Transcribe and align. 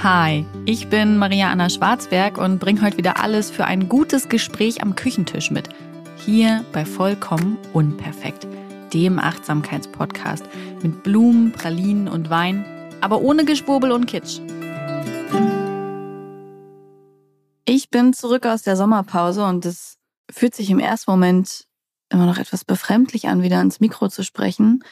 Hi, 0.00 0.46
ich 0.64 0.88
bin 0.88 1.18
Maria 1.18 1.50
Anna 1.50 1.68
Schwarzberg 1.68 2.38
und 2.38 2.60
bringe 2.60 2.82
heute 2.82 2.98
wieder 2.98 3.18
alles 3.18 3.50
für 3.50 3.64
ein 3.64 3.88
gutes 3.88 4.28
Gespräch 4.28 4.80
am 4.80 4.94
Küchentisch 4.94 5.50
mit. 5.50 5.70
Hier 6.24 6.64
bei 6.72 6.84
Vollkommen 6.84 7.58
Unperfekt, 7.72 8.46
dem 8.94 9.18
Achtsamkeitspodcast 9.18 10.44
mit 10.84 11.02
Blumen, 11.02 11.50
Pralinen 11.50 12.06
und 12.06 12.30
Wein, 12.30 12.64
aber 13.00 13.22
ohne 13.22 13.44
Geschwurbel 13.44 13.90
und 13.90 14.06
Kitsch. 14.06 14.38
Ich 17.64 17.90
bin 17.90 18.12
zurück 18.12 18.46
aus 18.46 18.62
der 18.62 18.76
Sommerpause 18.76 19.44
und 19.46 19.66
es 19.66 19.98
fühlt 20.30 20.54
sich 20.54 20.70
im 20.70 20.78
ersten 20.78 21.10
Moment 21.10 21.64
immer 22.08 22.26
noch 22.26 22.38
etwas 22.38 22.64
befremdlich 22.64 23.26
an, 23.26 23.42
wieder 23.42 23.58
ans 23.58 23.80
Mikro 23.80 24.06
zu 24.06 24.22
sprechen 24.22 24.84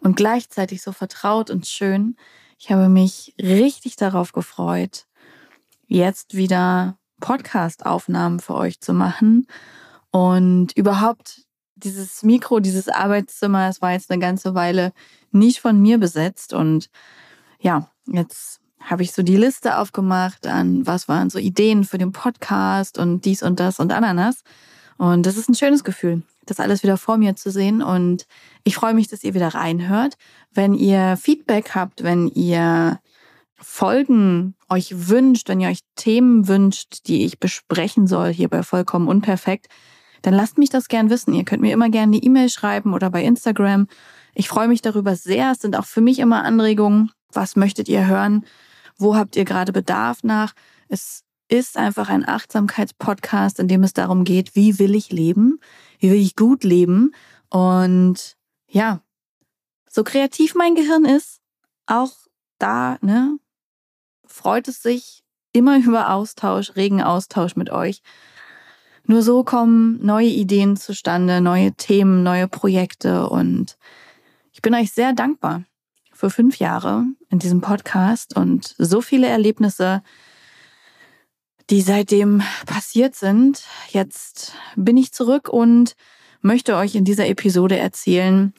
und 0.00 0.16
gleichzeitig 0.16 0.80
so 0.80 0.92
vertraut 0.92 1.50
und 1.50 1.66
schön. 1.66 2.16
Ich 2.58 2.70
habe 2.70 2.88
mich 2.88 3.34
richtig 3.40 3.96
darauf 3.96 4.32
gefreut, 4.32 5.06
jetzt 5.86 6.34
wieder 6.34 6.98
Podcast-Aufnahmen 7.20 8.40
für 8.40 8.54
euch 8.54 8.80
zu 8.80 8.92
machen. 8.92 9.46
Und 10.10 10.72
überhaupt 10.76 11.42
dieses 11.74 12.22
Mikro, 12.22 12.60
dieses 12.60 12.88
Arbeitszimmer, 12.88 13.68
es 13.68 13.82
war 13.82 13.92
jetzt 13.92 14.10
eine 14.10 14.20
ganze 14.20 14.54
Weile 14.54 14.92
nicht 15.32 15.60
von 15.60 15.80
mir 15.80 15.98
besetzt. 15.98 16.52
Und 16.52 16.90
ja, 17.60 17.90
jetzt 18.06 18.60
habe 18.80 19.02
ich 19.02 19.12
so 19.12 19.22
die 19.22 19.36
Liste 19.36 19.78
aufgemacht 19.78 20.46
an, 20.46 20.86
was 20.86 21.08
waren 21.08 21.30
so 21.30 21.38
Ideen 21.38 21.84
für 21.84 21.98
den 21.98 22.12
Podcast 22.12 22.98
und 22.98 23.24
dies 23.24 23.42
und 23.42 23.58
das 23.58 23.80
und 23.80 23.92
Ananas. 23.92 24.42
Und 24.96 25.26
das 25.26 25.36
ist 25.36 25.48
ein 25.48 25.54
schönes 25.54 25.82
Gefühl, 25.82 26.22
das 26.46 26.60
alles 26.60 26.82
wieder 26.82 26.96
vor 26.96 27.16
mir 27.16 27.36
zu 27.36 27.50
sehen. 27.50 27.82
Und 27.82 28.26
ich 28.64 28.74
freue 28.74 28.94
mich, 28.94 29.08
dass 29.08 29.24
ihr 29.24 29.34
wieder 29.34 29.48
reinhört. 29.48 30.14
Wenn 30.52 30.74
ihr 30.74 31.16
Feedback 31.16 31.74
habt, 31.74 32.02
wenn 32.02 32.28
ihr 32.28 33.00
Folgen 33.56 34.54
euch 34.68 35.08
wünscht, 35.08 35.48
wenn 35.48 35.60
ihr 35.60 35.68
euch 35.68 35.80
Themen 35.96 36.48
wünscht, 36.48 37.06
die 37.06 37.24
ich 37.24 37.38
besprechen 37.40 38.06
soll 38.06 38.32
hier 38.32 38.48
bei 38.48 38.62
Vollkommen 38.62 39.08
Unperfekt, 39.08 39.68
dann 40.22 40.34
lasst 40.34 40.58
mich 40.58 40.70
das 40.70 40.88
gern 40.88 41.10
wissen. 41.10 41.34
Ihr 41.34 41.44
könnt 41.44 41.62
mir 41.62 41.72
immer 41.72 41.88
gerne 41.88 42.16
eine 42.16 42.22
E-Mail 42.22 42.48
schreiben 42.48 42.94
oder 42.94 43.10
bei 43.10 43.22
Instagram. 43.22 43.86
Ich 44.34 44.48
freue 44.48 44.68
mich 44.68 44.82
darüber 44.82 45.16
sehr. 45.16 45.52
Es 45.52 45.60
sind 45.60 45.76
auch 45.76 45.84
für 45.84 46.00
mich 46.00 46.18
immer 46.18 46.44
Anregungen. 46.44 47.10
Was 47.32 47.56
möchtet 47.56 47.88
ihr 47.88 48.06
hören? 48.06 48.44
Wo 48.96 49.16
habt 49.16 49.36
ihr 49.36 49.44
gerade 49.44 49.72
Bedarf 49.72 50.22
nach? 50.22 50.54
Es 50.88 51.24
ist 51.48 51.76
einfach 51.76 52.08
ein 52.08 52.26
Achtsamkeitspodcast, 52.26 53.58
in 53.60 53.68
dem 53.68 53.82
es 53.82 53.92
darum 53.92 54.24
geht, 54.24 54.54
wie 54.56 54.78
will 54.78 54.94
ich 54.94 55.10
leben? 55.10 55.60
Wie 55.98 56.10
will 56.10 56.20
ich 56.20 56.36
gut 56.36 56.64
leben? 56.64 57.14
Und 57.50 58.36
ja, 58.68 59.00
so 59.88 60.02
kreativ 60.02 60.54
mein 60.54 60.74
Gehirn 60.74 61.04
ist, 61.04 61.40
auch 61.86 62.12
da, 62.58 62.98
ne, 63.00 63.38
freut 64.26 64.68
es 64.68 64.82
sich 64.82 65.22
immer 65.52 65.78
über 65.84 66.10
Austausch, 66.10 66.76
regen 66.76 67.02
Austausch 67.02 67.56
mit 67.56 67.70
euch. 67.70 68.02
Nur 69.06 69.22
so 69.22 69.44
kommen 69.44 70.04
neue 70.04 70.28
Ideen 70.28 70.76
zustande, 70.76 71.40
neue 71.40 71.72
Themen, 71.74 72.22
neue 72.22 72.48
Projekte 72.48 73.28
und 73.28 73.76
ich 74.52 74.62
bin 74.62 74.74
euch 74.74 74.92
sehr 74.92 75.12
dankbar 75.12 75.64
für 76.12 76.30
fünf 76.30 76.58
Jahre 76.58 77.04
in 77.28 77.38
diesem 77.38 77.60
Podcast 77.60 78.36
und 78.36 78.74
so 78.78 79.00
viele 79.00 79.26
Erlebnisse, 79.26 80.02
die 81.70 81.80
seitdem 81.80 82.42
passiert 82.66 83.14
sind. 83.14 83.64
Jetzt 83.88 84.52
bin 84.76 84.96
ich 84.96 85.12
zurück 85.12 85.48
und 85.48 85.94
möchte 86.40 86.76
euch 86.76 86.94
in 86.94 87.04
dieser 87.04 87.26
Episode 87.26 87.78
erzählen, 87.78 88.52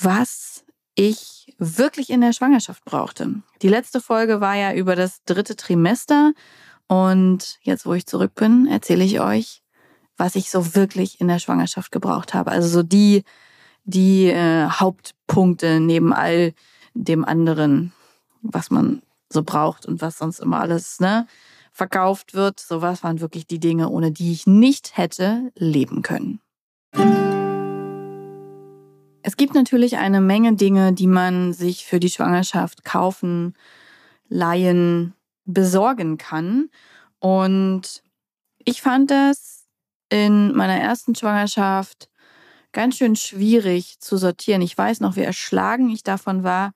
was 0.00 0.64
ich 0.94 1.54
wirklich 1.58 2.10
in 2.10 2.20
der 2.20 2.32
Schwangerschaft 2.32 2.84
brauchte. 2.84 3.42
Die 3.62 3.68
letzte 3.68 4.00
Folge 4.00 4.40
war 4.40 4.54
ja 4.54 4.72
über 4.72 4.94
das 4.94 5.24
dritte 5.24 5.56
Trimester 5.56 6.32
und 6.86 7.58
jetzt, 7.62 7.86
wo 7.86 7.94
ich 7.94 8.06
zurück 8.06 8.34
bin, 8.34 8.66
erzähle 8.66 9.04
ich 9.04 9.20
euch, 9.20 9.62
was 10.16 10.34
ich 10.34 10.50
so 10.50 10.74
wirklich 10.74 11.20
in 11.20 11.28
der 11.28 11.38
Schwangerschaft 11.38 11.92
gebraucht 11.92 12.34
habe. 12.34 12.50
Also 12.50 12.68
so 12.68 12.82
die, 12.82 13.24
die 13.84 14.26
äh, 14.26 14.68
Hauptpunkte 14.68 15.80
neben 15.80 16.12
all 16.12 16.54
dem 16.94 17.24
anderen, 17.24 17.92
was 18.42 18.70
man 18.70 19.02
so 19.28 19.42
braucht 19.42 19.86
und 19.86 20.00
was 20.00 20.18
sonst 20.18 20.40
immer 20.40 20.60
alles, 20.60 21.00
ne? 21.00 21.26
Verkauft 21.78 22.34
wird. 22.34 22.60
Sowas 22.60 23.02
waren 23.02 23.20
wirklich 23.20 23.46
die 23.46 23.60
Dinge, 23.60 23.88
ohne 23.88 24.10
die 24.10 24.32
ich 24.32 24.46
nicht 24.46 24.96
hätte 24.96 25.50
leben 25.54 26.02
können. 26.02 26.40
Es 29.22 29.36
gibt 29.36 29.54
natürlich 29.54 29.96
eine 29.96 30.20
Menge 30.20 30.54
Dinge, 30.56 30.92
die 30.92 31.06
man 31.06 31.52
sich 31.52 31.86
für 31.86 32.00
die 32.00 32.10
Schwangerschaft 32.10 32.84
kaufen, 32.84 33.54
leihen, 34.28 35.14
besorgen 35.44 36.18
kann. 36.18 36.68
Und 37.20 38.02
ich 38.64 38.82
fand 38.82 39.10
das 39.10 39.66
in 40.10 40.54
meiner 40.54 40.76
ersten 40.76 41.14
Schwangerschaft 41.14 42.08
ganz 42.72 42.96
schön 42.96 43.16
schwierig 43.16 44.00
zu 44.00 44.16
sortieren. 44.16 44.62
Ich 44.62 44.76
weiß 44.76 45.00
noch, 45.00 45.16
wie 45.16 45.22
erschlagen 45.22 45.90
ich 45.90 46.02
davon 46.02 46.42
war, 46.42 46.72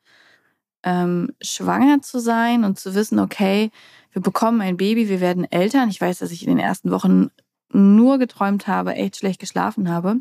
ähm, 0.82 1.32
schwanger 1.40 2.02
zu 2.02 2.18
sein 2.18 2.64
und 2.64 2.78
zu 2.78 2.94
wissen, 2.94 3.18
okay, 3.18 3.70
wir 4.12 4.22
bekommen 4.22 4.60
ein 4.60 4.76
Baby, 4.76 5.08
wir 5.08 5.20
werden 5.20 5.50
Eltern. 5.50 5.88
Ich 5.88 6.00
weiß, 6.00 6.18
dass 6.18 6.30
ich 6.30 6.42
in 6.42 6.48
den 6.48 6.58
ersten 6.58 6.90
Wochen 6.90 7.30
nur 7.70 8.18
geträumt 8.18 8.66
habe, 8.66 8.94
echt 8.94 9.16
schlecht 9.16 9.40
geschlafen 9.40 9.90
habe. 9.90 10.16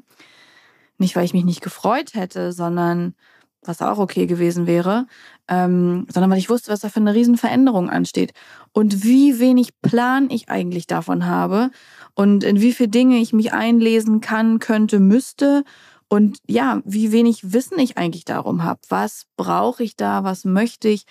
Nicht, 0.97 1.15
weil 1.15 1.25
ich 1.25 1.33
mich 1.33 1.45
nicht 1.45 1.61
gefreut 1.61 2.13
hätte, 2.13 2.53
sondern 2.53 3.15
was 3.63 3.81
auch 3.81 3.99
okay 3.99 4.25
gewesen 4.25 4.65
wäre, 4.65 5.05
ähm, 5.47 6.07
sondern 6.09 6.31
weil 6.31 6.39
ich 6.39 6.49
wusste, 6.49 6.71
was 6.71 6.79
da 6.79 6.89
für 6.89 6.99
eine 6.99 7.13
Riesenveränderung 7.13 7.89
ansteht 7.89 8.33
und 8.71 9.03
wie 9.03 9.39
wenig 9.39 9.79
Plan 9.81 10.29
ich 10.31 10.49
eigentlich 10.49 10.87
davon 10.87 11.27
habe 11.27 11.69
und 12.15 12.43
in 12.43 12.59
wie 12.59 12.73
viele 12.73 12.89
Dinge 12.89 13.17
ich 13.17 13.33
mich 13.33 13.53
einlesen 13.53 14.19
kann, 14.19 14.57
könnte, 14.59 14.99
müsste 14.99 15.63
und 16.11 16.39
ja, 16.45 16.81
wie 16.83 17.13
wenig 17.13 17.53
Wissen 17.53 17.79
ich 17.79 17.97
eigentlich 17.97 18.25
darum 18.25 18.65
habe. 18.65 18.81
Was 18.89 19.27
brauche 19.37 19.81
ich 19.81 19.95
da? 19.95 20.25
Was 20.25 20.43
möchte 20.43 20.89
ich? 20.89 21.05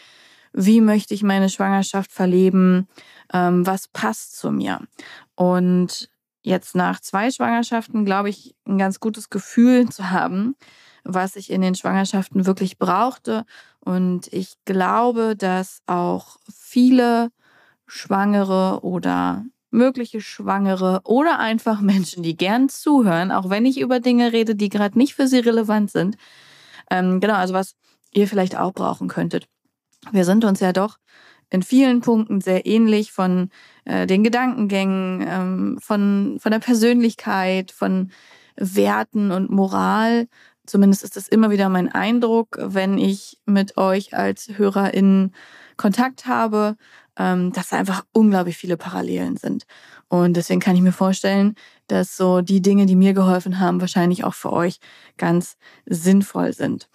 Wie 0.52 0.82
möchte 0.82 1.14
ich 1.14 1.22
meine 1.22 1.48
Schwangerschaft 1.48 2.12
verleben? 2.12 2.86
Ähm, 3.32 3.66
was 3.66 3.88
passt 3.88 4.36
zu 4.36 4.50
mir? 4.50 4.82
Und 5.36 6.10
jetzt 6.42 6.74
nach 6.74 7.00
zwei 7.00 7.30
Schwangerschaften 7.30 8.04
glaube 8.04 8.28
ich, 8.28 8.54
ein 8.66 8.76
ganz 8.76 9.00
gutes 9.00 9.30
Gefühl 9.30 9.88
zu 9.88 10.10
haben, 10.10 10.54
was 11.02 11.34
ich 11.36 11.50
in 11.50 11.62
den 11.62 11.74
Schwangerschaften 11.74 12.44
wirklich 12.44 12.76
brauchte. 12.76 13.46
Und 13.78 14.30
ich 14.34 14.56
glaube, 14.66 15.34
dass 15.34 15.80
auch 15.86 16.36
viele 16.54 17.30
Schwangere 17.86 18.80
oder 18.82 19.46
mögliche 19.70 20.20
Schwangere 20.20 21.00
oder 21.04 21.38
einfach 21.38 21.80
Menschen, 21.80 22.22
die 22.22 22.36
gern 22.36 22.68
zuhören, 22.68 23.32
auch 23.32 23.50
wenn 23.50 23.66
ich 23.66 23.80
über 23.80 24.00
Dinge 24.00 24.32
rede, 24.32 24.54
die 24.54 24.68
gerade 24.68 24.98
nicht 24.98 25.14
für 25.14 25.26
sie 25.26 25.38
relevant 25.38 25.90
sind. 25.90 26.16
Ähm, 26.90 27.20
genau, 27.20 27.34
also 27.34 27.54
was 27.54 27.74
ihr 28.12 28.26
vielleicht 28.26 28.56
auch 28.56 28.72
brauchen 28.72 29.08
könntet. 29.08 29.46
Wir 30.12 30.24
sind 30.24 30.44
uns 30.44 30.60
ja 30.60 30.72
doch 30.72 30.98
in 31.50 31.62
vielen 31.62 32.00
Punkten 32.00 32.40
sehr 32.40 32.64
ähnlich 32.66 33.12
von 33.12 33.50
äh, 33.84 34.06
den 34.06 34.24
Gedankengängen, 34.24 35.24
ähm, 35.28 35.78
von, 35.80 36.38
von 36.40 36.52
der 36.52 36.60
Persönlichkeit, 36.60 37.72
von 37.72 38.10
Werten 38.56 39.32
und 39.32 39.50
Moral. 39.50 40.28
Zumindest 40.66 41.02
ist 41.02 41.16
das 41.16 41.28
immer 41.28 41.50
wieder 41.50 41.68
mein 41.68 41.90
Eindruck, 41.90 42.56
wenn 42.60 42.98
ich 42.98 43.40
mit 43.46 43.76
euch 43.76 44.16
als 44.16 44.48
HörerInnen 44.56 45.34
Kontakt 45.76 46.26
habe 46.26 46.76
dass 47.16 47.68
da 47.68 47.76
einfach 47.76 48.04
unglaublich 48.12 48.56
viele 48.56 48.76
Parallelen 48.76 49.36
sind. 49.36 49.66
Und 50.08 50.36
deswegen 50.36 50.60
kann 50.60 50.74
ich 50.74 50.82
mir 50.82 50.92
vorstellen, 50.92 51.54
dass 51.86 52.16
so 52.16 52.40
die 52.40 52.62
Dinge, 52.62 52.86
die 52.86 52.96
mir 52.96 53.12
geholfen 53.12 53.60
haben, 53.60 53.80
wahrscheinlich 53.80 54.24
auch 54.24 54.34
für 54.34 54.52
euch 54.52 54.78
ganz 55.16 55.56
sinnvoll 55.86 56.52
sind. 56.52 56.88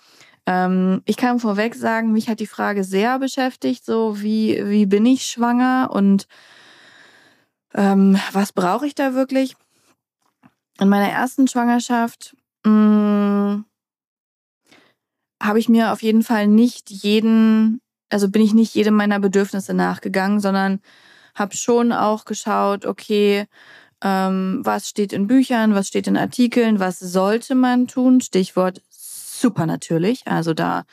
Ähm, 0.46 1.02
ich 1.06 1.18
kann 1.18 1.40
vorweg 1.40 1.75
sagen, 1.75 2.12
mich 2.12 2.30
hat 2.30 2.40
die 2.40 2.48
Frage 2.48 2.84
sehr 2.84 3.20
beschäftigt, 3.20 3.86
so 3.86 4.22
wie, 4.22 4.62
wie 4.68 4.86
bin 4.86 5.06
ich 5.06 5.25
schwanger 5.25 5.89
und 5.92 6.28
ähm, 7.74 8.18
was 8.31 8.54
brauche 8.54 8.86
ich 8.86 8.95
da 8.95 9.13
wirklich? 9.13 9.56
In 10.80 10.89
meiner 10.89 11.10
ersten 11.10 11.48
Schwangerschaft 11.48 12.36
mm, 12.66 13.62
habe 15.42 15.60
ich 15.60 15.69
mir 15.69 15.92
auf 15.92 16.01
jeden 16.01 16.24
Fall 16.24 16.48
nicht 16.48 16.89
jeden 16.89 17.81
also 18.10 18.30
bin 18.30 18.42
ich 18.42 18.54
nicht 18.54 18.75
jedem 18.75 18.96
meiner 18.96 19.19
Bedürfnisse 19.19 19.74
nachgegangen, 19.74 20.40
sondern 20.40 20.80
habe 21.34 21.56
schon 21.56 21.92
auch 21.92 22.25
geschaut, 22.25 22.86
okay, 22.86 23.46
ähm, 24.02 24.62
was 24.63 24.88
steht 24.88 25.13
in 25.13 25.28
Büchern, 25.28 25.75
was 25.75 25.88
steht 25.88 26.07
in 26.07 26.18
Artikeln, 26.18 26.80
was 26.80 27.00
sollte 27.00 27.56
man 27.56 27.88
tun? 27.88 28.22
Stichwort 28.22 28.81
supernatürlich. 28.90 30.22
Also 30.25 30.54
da 30.54 30.84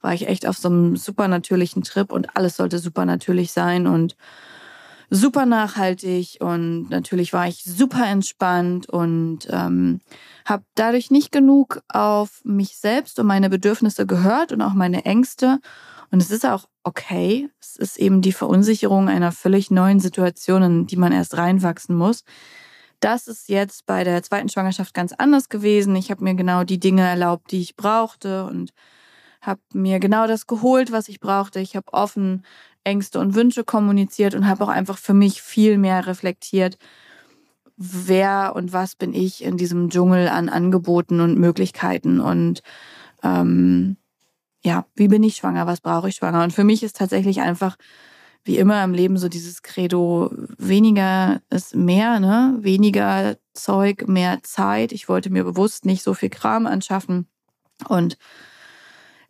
war 0.00 0.14
ich 0.14 0.28
echt 0.28 0.46
auf 0.46 0.56
so 0.58 0.68
einem 0.68 0.96
supernatürlichen 0.96 1.82
Trip 1.82 2.12
und 2.12 2.36
alles 2.36 2.56
sollte 2.56 2.78
supernatürlich 2.78 3.52
sein 3.52 3.86
und 3.86 4.16
super 5.10 5.46
nachhaltig 5.46 6.38
und 6.40 6.90
natürlich 6.90 7.32
war 7.32 7.46
ich 7.46 7.62
super 7.64 8.06
entspannt 8.06 8.88
und 8.88 9.46
ähm, 9.50 10.00
habe 10.44 10.64
dadurch 10.74 11.10
nicht 11.10 11.30
genug 11.30 11.82
auf 11.88 12.40
mich 12.44 12.76
selbst 12.76 13.18
und 13.18 13.26
meine 13.26 13.48
Bedürfnisse 13.48 14.06
gehört 14.06 14.52
und 14.52 14.62
auch 14.62 14.74
meine 14.74 15.04
Ängste 15.04 15.60
Und 16.10 16.22
es 16.22 16.30
ist 16.30 16.46
auch 16.46 16.68
okay. 16.82 17.48
Es 17.60 17.76
ist 17.76 17.98
eben 17.98 18.22
die 18.22 18.32
Verunsicherung 18.32 19.08
einer 19.08 19.32
völlig 19.32 19.70
neuen 19.70 20.00
Situation, 20.00 20.62
in 20.62 20.86
die 20.86 20.96
man 20.96 21.12
erst 21.12 21.36
reinwachsen 21.36 21.96
muss. 21.96 22.24
Das 23.00 23.26
ist 23.26 23.48
jetzt 23.48 23.86
bei 23.86 24.04
der 24.04 24.22
zweiten 24.22 24.48
Schwangerschaft 24.48 24.94
ganz 24.94 25.12
anders 25.12 25.48
gewesen. 25.48 25.94
Ich 25.96 26.10
habe 26.10 26.24
mir 26.24 26.34
genau 26.34 26.64
die 26.64 26.80
Dinge 26.80 27.02
erlaubt, 27.02 27.50
die 27.50 27.60
ich 27.60 27.76
brauchte 27.76 28.44
und 28.46 28.72
habe 29.42 29.60
mir 29.72 30.00
genau 30.00 30.26
das 30.26 30.46
geholt, 30.46 30.92
was 30.92 31.08
ich 31.08 31.20
brauchte. 31.20 31.60
Ich 31.60 31.76
habe 31.76 31.92
offen 31.92 32.44
Ängste 32.84 33.18
und 33.18 33.34
Wünsche 33.34 33.64
kommuniziert 33.64 34.34
und 34.34 34.46
habe 34.46 34.64
auch 34.64 34.68
einfach 34.68 34.98
für 34.98 35.14
mich 35.14 35.42
viel 35.42 35.76
mehr 35.76 36.06
reflektiert, 36.06 36.78
wer 37.76 38.54
und 38.56 38.72
was 38.72 38.94
bin 38.94 39.12
ich 39.12 39.44
in 39.44 39.56
diesem 39.56 39.90
Dschungel 39.90 40.28
an 40.28 40.48
Angeboten 40.48 41.20
und 41.20 41.38
Möglichkeiten 41.38 42.20
und 42.20 42.62
ähm, 43.22 43.96
ja, 44.66 44.84
wie 44.96 45.06
bin 45.06 45.22
ich 45.22 45.36
schwanger, 45.36 45.68
was 45.68 45.80
brauche 45.80 46.08
ich 46.08 46.16
schwanger? 46.16 46.42
Und 46.42 46.52
für 46.52 46.64
mich 46.64 46.82
ist 46.82 46.96
tatsächlich 46.96 47.40
einfach 47.40 47.76
wie 48.44 48.58
immer 48.58 48.82
im 48.82 48.94
Leben 48.94 49.16
so 49.16 49.28
dieses 49.28 49.62
Credo, 49.62 50.30
weniger 50.58 51.40
ist 51.50 51.76
mehr, 51.76 52.18
ne? 52.18 52.56
Weniger 52.60 53.36
Zeug, 53.54 54.08
mehr 54.08 54.42
Zeit. 54.42 54.90
Ich 54.90 55.08
wollte 55.08 55.30
mir 55.30 55.44
bewusst 55.44 55.84
nicht 55.84 56.02
so 56.02 56.14
viel 56.14 56.30
Kram 56.30 56.66
anschaffen. 56.66 57.28
Und 57.88 58.18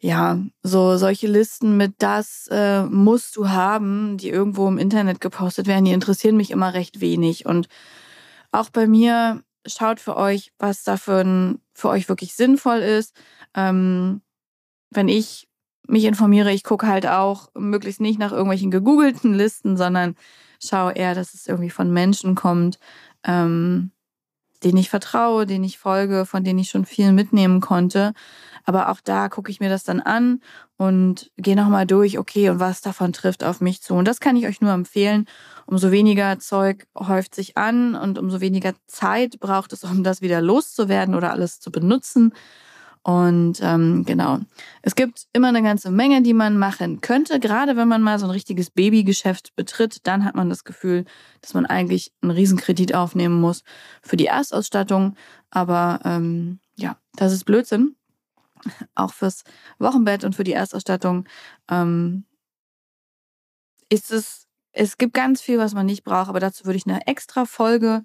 ja, 0.00 0.38
so 0.62 0.96
solche 0.96 1.26
Listen 1.26 1.76
mit 1.76 1.94
das 1.98 2.48
äh, 2.50 2.84
musst 2.84 3.36
du 3.36 3.50
haben, 3.50 4.16
die 4.16 4.30
irgendwo 4.30 4.68
im 4.68 4.78
Internet 4.78 5.20
gepostet 5.20 5.66
werden, 5.66 5.84
die 5.84 5.92
interessieren 5.92 6.36
mich 6.36 6.50
immer 6.50 6.72
recht 6.72 7.00
wenig. 7.00 7.44
Und 7.44 7.68
auch 8.52 8.70
bei 8.70 8.86
mir 8.86 9.42
schaut 9.66 10.00
für 10.00 10.16
euch, 10.16 10.52
was 10.58 10.82
davon 10.82 11.60
für 11.74 11.88
euch 11.90 12.08
wirklich 12.08 12.34
sinnvoll 12.34 12.78
ist. 12.78 13.14
Ähm, 13.54 14.22
wenn 14.90 15.08
ich 15.08 15.48
mich 15.88 16.04
informiere, 16.04 16.52
ich 16.52 16.64
gucke 16.64 16.86
halt 16.86 17.06
auch 17.06 17.48
möglichst 17.54 18.00
nicht 18.00 18.18
nach 18.18 18.32
irgendwelchen 18.32 18.70
gegoogelten 18.70 19.34
Listen, 19.34 19.76
sondern 19.76 20.16
schaue 20.62 20.92
eher, 20.92 21.14
dass 21.14 21.34
es 21.34 21.46
irgendwie 21.46 21.70
von 21.70 21.92
Menschen 21.92 22.34
kommt, 22.34 22.78
ähm, 23.24 23.92
denen 24.64 24.78
ich 24.78 24.90
vertraue, 24.90 25.46
denen 25.46 25.64
ich 25.64 25.78
folge, 25.78 26.26
von 26.26 26.42
denen 26.42 26.58
ich 26.58 26.70
schon 26.70 26.86
viel 26.86 27.12
mitnehmen 27.12 27.60
konnte. 27.60 28.14
Aber 28.64 28.88
auch 28.90 29.00
da 29.00 29.28
gucke 29.28 29.50
ich 29.50 29.60
mir 29.60 29.68
das 29.68 29.84
dann 29.84 30.00
an 30.00 30.40
und 30.76 31.30
gehe 31.36 31.54
nochmal 31.54 31.86
durch, 31.86 32.18
okay, 32.18 32.50
und 32.50 32.58
was 32.58 32.80
davon 32.80 33.12
trifft 33.12 33.44
auf 33.44 33.60
mich 33.60 33.80
zu. 33.82 33.94
Und 33.94 34.08
das 34.08 34.18
kann 34.18 34.34
ich 34.36 34.46
euch 34.46 34.60
nur 34.60 34.72
empfehlen. 34.72 35.26
Umso 35.66 35.92
weniger 35.92 36.38
Zeug 36.40 36.86
häuft 36.98 37.34
sich 37.34 37.56
an 37.56 37.94
und 37.94 38.18
umso 38.18 38.40
weniger 38.40 38.72
Zeit 38.86 39.38
braucht 39.38 39.72
es, 39.72 39.84
um 39.84 40.02
das 40.02 40.20
wieder 40.20 40.40
loszuwerden 40.42 41.14
oder 41.14 41.30
alles 41.32 41.60
zu 41.60 41.70
benutzen. 41.70 42.32
Und 43.06 43.60
ähm, 43.62 44.04
genau, 44.04 44.40
es 44.82 44.96
gibt 44.96 45.28
immer 45.32 45.46
eine 45.46 45.62
ganze 45.62 45.92
Menge, 45.92 46.22
die 46.22 46.34
man 46.34 46.58
machen 46.58 47.00
könnte. 47.00 47.38
Gerade 47.38 47.76
wenn 47.76 47.86
man 47.86 48.02
mal 48.02 48.18
so 48.18 48.26
ein 48.26 48.32
richtiges 48.32 48.68
Babygeschäft 48.68 49.54
betritt, 49.54 50.04
dann 50.08 50.24
hat 50.24 50.34
man 50.34 50.48
das 50.48 50.64
Gefühl, 50.64 51.04
dass 51.40 51.54
man 51.54 51.66
eigentlich 51.66 52.12
einen 52.20 52.32
Riesenkredit 52.32 52.96
aufnehmen 52.96 53.40
muss 53.40 53.62
für 54.02 54.16
die 54.16 54.26
Erstausstattung. 54.26 55.14
Aber 55.50 56.00
ähm, 56.02 56.58
ja, 56.74 56.98
das 57.14 57.32
ist 57.32 57.44
Blödsinn. 57.44 57.94
Auch 58.96 59.12
fürs 59.12 59.44
Wochenbett 59.78 60.24
und 60.24 60.34
für 60.34 60.42
die 60.42 60.54
Erstausstattung 60.54 61.28
ähm, 61.70 62.24
ist 63.88 64.10
es, 64.10 64.48
es 64.72 64.98
gibt 64.98 65.14
ganz 65.14 65.40
viel, 65.40 65.58
was 65.58 65.74
man 65.74 65.86
nicht 65.86 66.02
braucht, 66.02 66.28
aber 66.28 66.40
dazu 66.40 66.64
würde 66.64 66.78
ich 66.78 66.86
eine 66.86 67.06
extra 67.06 67.44
Folge 67.44 68.02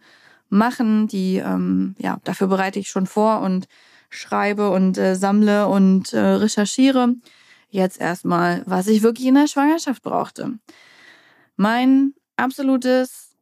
machen, 0.49 1.07
die, 1.07 1.37
ähm, 1.37 1.95
ja, 1.97 2.19
dafür 2.23 2.45
bereite 2.45 2.77
ich 2.77 2.89
schon 2.89 3.07
vor 3.07 3.41
und 3.41 3.67
schreibe 4.11 4.69
und 4.69 4.97
äh, 4.97 5.15
sammle 5.15 5.67
und 5.67 6.13
äh, 6.13 6.19
recherchiere. 6.19 7.15
Jetzt 7.69 7.99
erstmal, 7.99 8.63
was 8.65 8.87
ich 8.87 9.01
wirklich 9.01 9.27
in 9.27 9.35
der 9.35 9.47
Schwangerschaft 9.47 10.03
brauchte. 10.03 10.59
Mein 11.55 12.13
absolutes, 12.35 13.35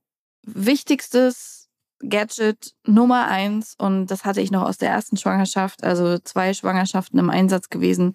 wichtigstes 0.45 1.67
Gadget 2.07 2.75
Nummer 2.85 3.27
eins, 3.27 3.75
und 3.77 4.07
das 4.07 4.23
hatte 4.23 4.39
ich 4.39 4.51
noch 4.51 4.63
aus 4.63 4.77
der 4.77 4.89
ersten 4.89 5.17
Schwangerschaft, 5.17 5.83
also 5.83 6.17
zwei 6.19 6.53
Schwangerschaften 6.53 7.19
im 7.19 7.29
Einsatz 7.29 7.69
gewesen, 7.69 8.13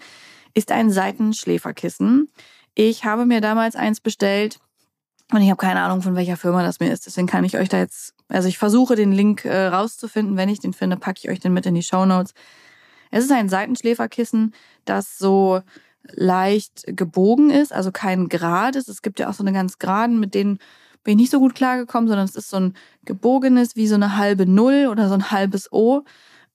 ist 0.55 0.73
ein 0.73 0.91
Seitenschläferkissen. 0.91 2.31
Ich 2.75 3.05
habe 3.05 3.27
mir 3.27 3.41
damals 3.41 3.77
eins 3.77 4.01
bestellt 4.01 4.59
und 5.33 5.43
ich 5.43 5.51
habe 5.51 5.59
keine 5.59 5.83
Ahnung, 5.83 6.01
von 6.01 6.15
welcher 6.15 6.37
Firma 6.37 6.63
das 6.63 6.81
mir 6.81 6.93
ist. 6.93 7.07
Deswegen 7.07 7.27
kann 7.27 7.45
ich 7.45 7.59
euch 7.59 7.69
da 7.69 7.79
jetzt, 7.79 8.14
also 8.29 8.49
ich 8.49 8.59
versuche 8.59 8.97
den 8.97 9.13
Link 9.13 9.45
äh, 9.45 9.67
rauszufinden. 9.67 10.37
Wenn 10.37 10.49
ich 10.49 10.61
den 10.61 10.73
finde, 10.73 10.97
packe 10.97 11.21
ich 11.23 11.31
euch 11.31 11.41
den 11.41 11.53
mit 11.53 11.67
in 11.67 11.75
die 11.75 11.83
Show 11.83 12.07
Notes. 12.07 12.35
Es 13.11 13.25
ist 13.25 13.33
ein 13.33 13.49
Seitenschläferkissen, 13.49 14.55
das 14.85 15.19
so 15.19 15.61
leicht 16.03 16.85
gebogen 16.87 17.51
ist, 17.51 17.73
also 17.73 17.93
kein 17.93 18.29
Grad 18.29 18.77
ist. 18.77 18.89
Es 18.89 19.03
gibt 19.03 19.19
ja 19.19 19.29
auch 19.29 19.35
so 19.35 19.43
eine 19.43 19.53
ganz 19.53 19.79
geraden, 19.79 20.21
mit 20.21 20.35
denen 20.35 20.59
bin 21.03 21.13
ich 21.13 21.25
nicht 21.25 21.31
so 21.31 21.39
gut 21.39 21.55
klargekommen, 21.55 22.09
sondern 22.09 22.25
es 22.25 22.35
ist 22.35 22.51
so 22.51 22.59
ein 22.59 22.75
gebogenes, 23.05 23.77
wie 23.77 23.87
so 23.87 23.95
eine 23.95 24.17
halbe 24.17 24.47
Null 24.47 24.89
oder 24.91 25.09
so 25.09 25.15
ein 25.15 25.31
halbes 25.31 25.71
O. 25.73 26.03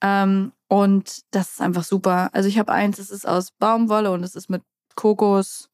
Ähm, 0.02 0.52
und 0.68 1.22
das 1.32 1.52
ist 1.52 1.62
einfach 1.62 1.84
super. 1.84 2.30
Also 2.34 2.50
ich 2.50 2.60
habe 2.60 2.72
eins, 2.72 3.00
es 3.00 3.10
ist 3.10 3.28
aus 3.28 3.52
Baumwolle 3.52 4.12
und 4.12 4.24
es 4.24 4.36
ist 4.36 4.50
mit 4.50 4.64
Kokos, 4.96 5.69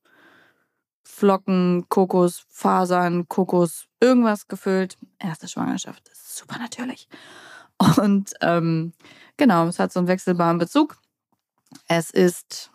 Flocken, 1.08 1.86
Kokosfasern, 1.88 3.30
Kokos, 3.30 3.86
irgendwas 4.00 4.48
gefüllt. 4.48 4.98
Erste 5.20 5.48
Schwangerschaft, 5.48 6.10
das 6.10 6.18
ist 6.20 6.38
super 6.38 6.58
natürlich. 6.58 7.08
Und 7.98 8.34
ähm, 8.42 8.94
genau, 9.38 9.68
es 9.68 9.80
hat 9.80 9.94
so 9.94 10.00
einen 10.00 10.08
wechselbaren 10.08 10.58
Bezug. 10.58 10.98
Es 11.88 12.10
ist 12.10 12.72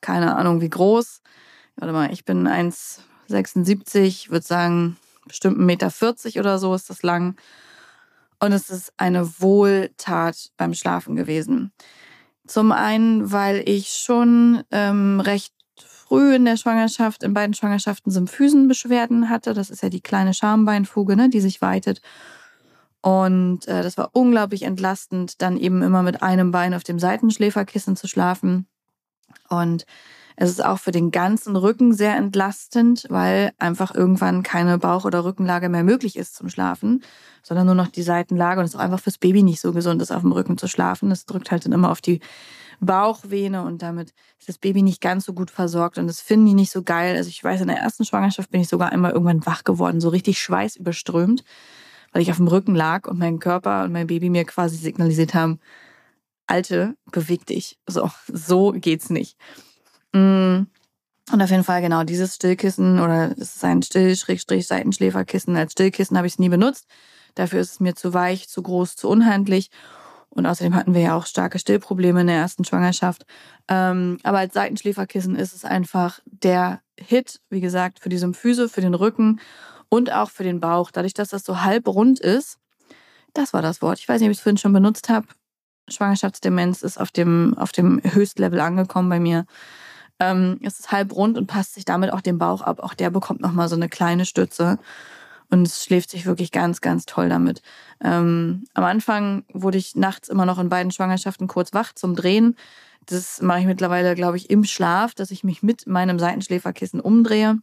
keine 0.00 0.36
Ahnung 0.36 0.60
wie 0.60 0.70
groß. 0.70 1.20
Warte 1.76 1.92
mal, 1.92 2.12
ich 2.12 2.24
bin 2.24 2.48
1,76, 2.48 4.30
würde 4.30 4.46
sagen, 4.46 4.96
bestimmt 5.26 5.58
1,40 5.58 5.64
Meter 5.64 6.40
oder 6.40 6.58
so 6.58 6.74
ist 6.74 6.88
das 6.88 7.02
lang. 7.02 7.36
Und 8.38 8.52
es 8.52 8.70
ist 8.70 8.92
eine 8.96 9.40
Wohltat 9.40 10.50
beim 10.56 10.74
Schlafen 10.74 11.16
gewesen. 11.16 11.72
Zum 12.46 12.70
einen, 12.70 13.32
weil 13.32 13.68
ich 13.68 13.88
schon 13.88 14.62
ähm, 14.70 15.20
recht 15.20 15.55
früh 16.06 16.34
in 16.34 16.44
der 16.44 16.56
Schwangerschaft, 16.56 17.22
in 17.22 17.34
beiden 17.34 17.54
Schwangerschaften 17.54 18.10
Symphysenbeschwerden 18.10 19.28
hatte. 19.28 19.54
Das 19.54 19.70
ist 19.70 19.82
ja 19.82 19.88
die 19.88 20.00
kleine 20.00 20.34
Schambeinfuge, 20.34 21.16
ne, 21.16 21.28
die 21.28 21.40
sich 21.40 21.60
weitet. 21.60 22.00
Und 23.02 23.68
äh, 23.68 23.82
das 23.82 23.96
war 23.98 24.10
unglaublich 24.12 24.62
entlastend, 24.62 25.40
dann 25.42 25.56
eben 25.56 25.82
immer 25.82 26.02
mit 26.02 26.22
einem 26.22 26.50
Bein 26.50 26.74
auf 26.74 26.82
dem 26.82 26.98
Seitenschläferkissen 26.98 27.96
zu 27.96 28.08
schlafen. 28.08 28.66
Und 29.48 29.86
es 30.36 30.50
ist 30.50 30.64
auch 30.64 30.78
für 30.78 30.90
den 30.90 31.10
ganzen 31.10 31.56
Rücken 31.56 31.94
sehr 31.94 32.14
entlastend, 32.16 33.06
weil 33.08 33.52
einfach 33.58 33.94
irgendwann 33.94 34.42
keine 34.42 34.78
Bauch- 34.78 35.04
oder 35.06 35.24
Rückenlage 35.24 35.68
mehr 35.68 35.82
möglich 35.82 36.16
ist 36.16 36.34
zum 36.34 36.50
Schlafen, 36.50 37.02
sondern 37.42 37.66
nur 37.66 37.74
noch 37.74 37.88
die 37.88 38.02
Seitenlage. 38.02 38.60
Und 38.60 38.66
es 38.66 38.74
ist 38.74 38.76
auch 38.76 38.84
einfach 38.84 39.00
fürs 39.00 39.18
Baby 39.18 39.42
nicht 39.42 39.60
so 39.60 39.72
gesund, 39.72 40.02
ist 40.02 40.12
auf 40.12 40.22
dem 40.22 40.32
Rücken 40.32 40.58
zu 40.58 40.68
schlafen. 40.68 41.08
Das 41.08 41.24
drückt 41.24 41.50
halt 41.50 41.64
dann 41.64 41.72
immer 41.72 41.90
auf 41.90 42.00
die 42.00 42.20
Bauchvene 42.80 43.62
und 43.62 43.82
damit 43.82 44.12
ist 44.38 44.48
das 44.48 44.58
Baby 44.58 44.82
nicht 44.82 45.00
ganz 45.00 45.24
so 45.24 45.32
gut 45.32 45.50
versorgt 45.50 45.98
und 45.98 46.06
das 46.06 46.20
finden 46.20 46.46
die 46.46 46.54
nicht 46.54 46.70
so 46.70 46.82
geil. 46.82 47.16
Also 47.16 47.28
ich 47.28 47.42
weiß, 47.42 47.60
in 47.60 47.68
der 47.68 47.78
ersten 47.78 48.04
Schwangerschaft 48.04 48.50
bin 48.50 48.60
ich 48.60 48.68
sogar 48.68 48.92
einmal 48.92 49.12
irgendwann 49.12 49.46
wach 49.46 49.64
geworden, 49.64 50.00
so 50.00 50.08
richtig 50.08 50.38
schweißüberströmt, 50.40 51.44
weil 52.12 52.22
ich 52.22 52.30
auf 52.30 52.36
dem 52.36 52.48
Rücken 52.48 52.74
lag 52.74 53.08
und 53.08 53.18
mein 53.18 53.38
Körper 53.38 53.84
und 53.84 53.92
mein 53.92 54.06
Baby 54.06 54.30
mir 54.30 54.44
quasi 54.44 54.76
signalisiert 54.76 55.34
haben, 55.34 55.60
Alte, 56.46 56.96
beweg 57.10 57.44
dich. 57.46 57.78
So, 57.86 58.10
so 58.28 58.72
geht's 58.72 59.10
nicht. 59.10 59.36
Mm. 60.12 60.66
Und 61.32 61.42
auf 61.42 61.50
jeden 61.50 61.64
Fall 61.64 61.82
genau 61.82 62.04
dieses 62.04 62.36
Stillkissen 62.36 63.00
oder 63.00 63.32
es 63.32 63.56
ist 63.56 63.64
ein 63.64 63.82
Still-Seitenschläferkissen. 63.82 65.56
Als 65.56 65.72
Stillkissen 65.72 66.16
habe 66.16 66.28
ich 66.28 66.34
es 66.34 66.38
nie 66.38 66.48
benutzt. 66.48 66.86
Dafür 67.34 67.58
ist 67.60 67.72
es 67.72 67.80
mir 67.80 67.96
zu 67.96 68.14
weich, 68.14 68.48
zu 68.48 68.62
groß, 68.62 68.94
zu 68.94 69.08
unhandlich. 69.08 69.70
Und 70.36 70.44
außerdem 70.44 70.74
hatten 70.74 70.94
wir 70.94 71.00
ja 71.00 71.16
auch 71.16 71.24
starke 71.24 71.58
Stillprobleme 71.58 72.20
in 72.20 72.26
der 72.26 72.36
ersten 72.36 72.64
Schwangerschaft. 72.64 73.24
Ähm, 73.68 74.18
aber 74.22 74.38
als 74.38 74.52
Seitenschläferkissen 74.52 75.34
ist 75.34 75.54
es 75.54 75.64
einfach 75.64 76.20
der 76.26 76.80
Hit, 76.98 77.40
wie 77.48 77.62
gesagt, 77.62 78.00
für 78.00 78.10
die 78.10 78.18
Symphyse, 78.18 78.68
für 78.68 78.82
den 78.82 78.94
Rücken 78.94 79.40
und 79.88 80.12
auch 80.12 80.28
für 80.28 80.44
den 80.44 80.60
Bauch. 80.60 80.90
Dadurch, 80.90 81.14
dass 81.14 81.30
das 81.30 81.42
so 81.42 81.62
halb 81.62 81.88
rund 81.88 82.20
ist, 82.20 82.58
das 83.32 83.54
war 83.54 83.62
das 83.62 83.80
Wort. 83.80 83.98
Ich 83.98 84.08
weiß 84.08 84.20
nicht, 84.20 84.28
ob 84.28 84.32
ich 84.32 84.38
es 84.38 84.42
vorhin 84.42 84.58
schon 84.58 84.74
benutzt 84.74 85.08
habe. 85.08 85.26
Schwangerschaftsdemenz 85.88 86.82
ist 86.82 87.00
auf 87.00 87.10
dem, 87.10 87.56
auf 87.56 87.72
dem 87.72 88.02
Höchstlevel 88.04 88.60
angekommen 88.60 89.08
bei 89.08 89.20
mir. 89.20 89.46
Ähm, 90.18 90.58
es 90.62 90.78
ist 90.80 90.92
halb 90.92 91.14
rund 91.14 91.38
und 91.38 91.46
passt 91.46 91.74
sich 91.74 91.86
damit 91.86 92.12
auch 92.12 92.20
den 92.20 92.36
Bauch 92.36 92.60
ab. 92.60 92.80
Auch 92.80 92.94
der 92.94 93.08
bekommt 93.08 93.40
nochmal 93.40 93.68
so 93.68 93.76
eine 93.76 93.88
kleine 93.88 94.26
Stütze. 94.26 94.78
Und 95.50 95.66
es 95.66 95.84
schläft 95.84 96.10
sich 96.10 96.26
wirklich 96.26 96.50
ganz, 96.50 96.80
ganz 96.80 97.06
toll 97.06 97.28
damit. 97.28 97.62
Ähm, 98.02 98.64
am 98.74 98.84
Anfang 98.84 99.44
wurde 99.52 99.78
ich 99.78 99.94
nachts 99.94 100.28
immer 100.28 100.46
noch 100.46 100.58
in 100.58 100.68
beiden 100.68 100.90
Schwangerschaften 100.90 101.46
kurz 101.46 101.72
wach 101.72 101.92
zum 101.92 102.16
Drehen. 102.16 102.56
Das 103.06 103.40
mache 103.40 103.60
ich 103.60 103.66
mittlerweile, 103.66 104.14
glaube 104.14 104.36
ich, 104.36 104.50
im 104.50 104.64
Schlaf, 104.64 105.14
dass 105.14 105.30
ich 105.30 105.44
mich 105.44 105.62
mit 105.62 105.86
meinem 105.86 106.18
Seitenschläferkissen 106.18 107.00
umdrehe. 107.00 107.58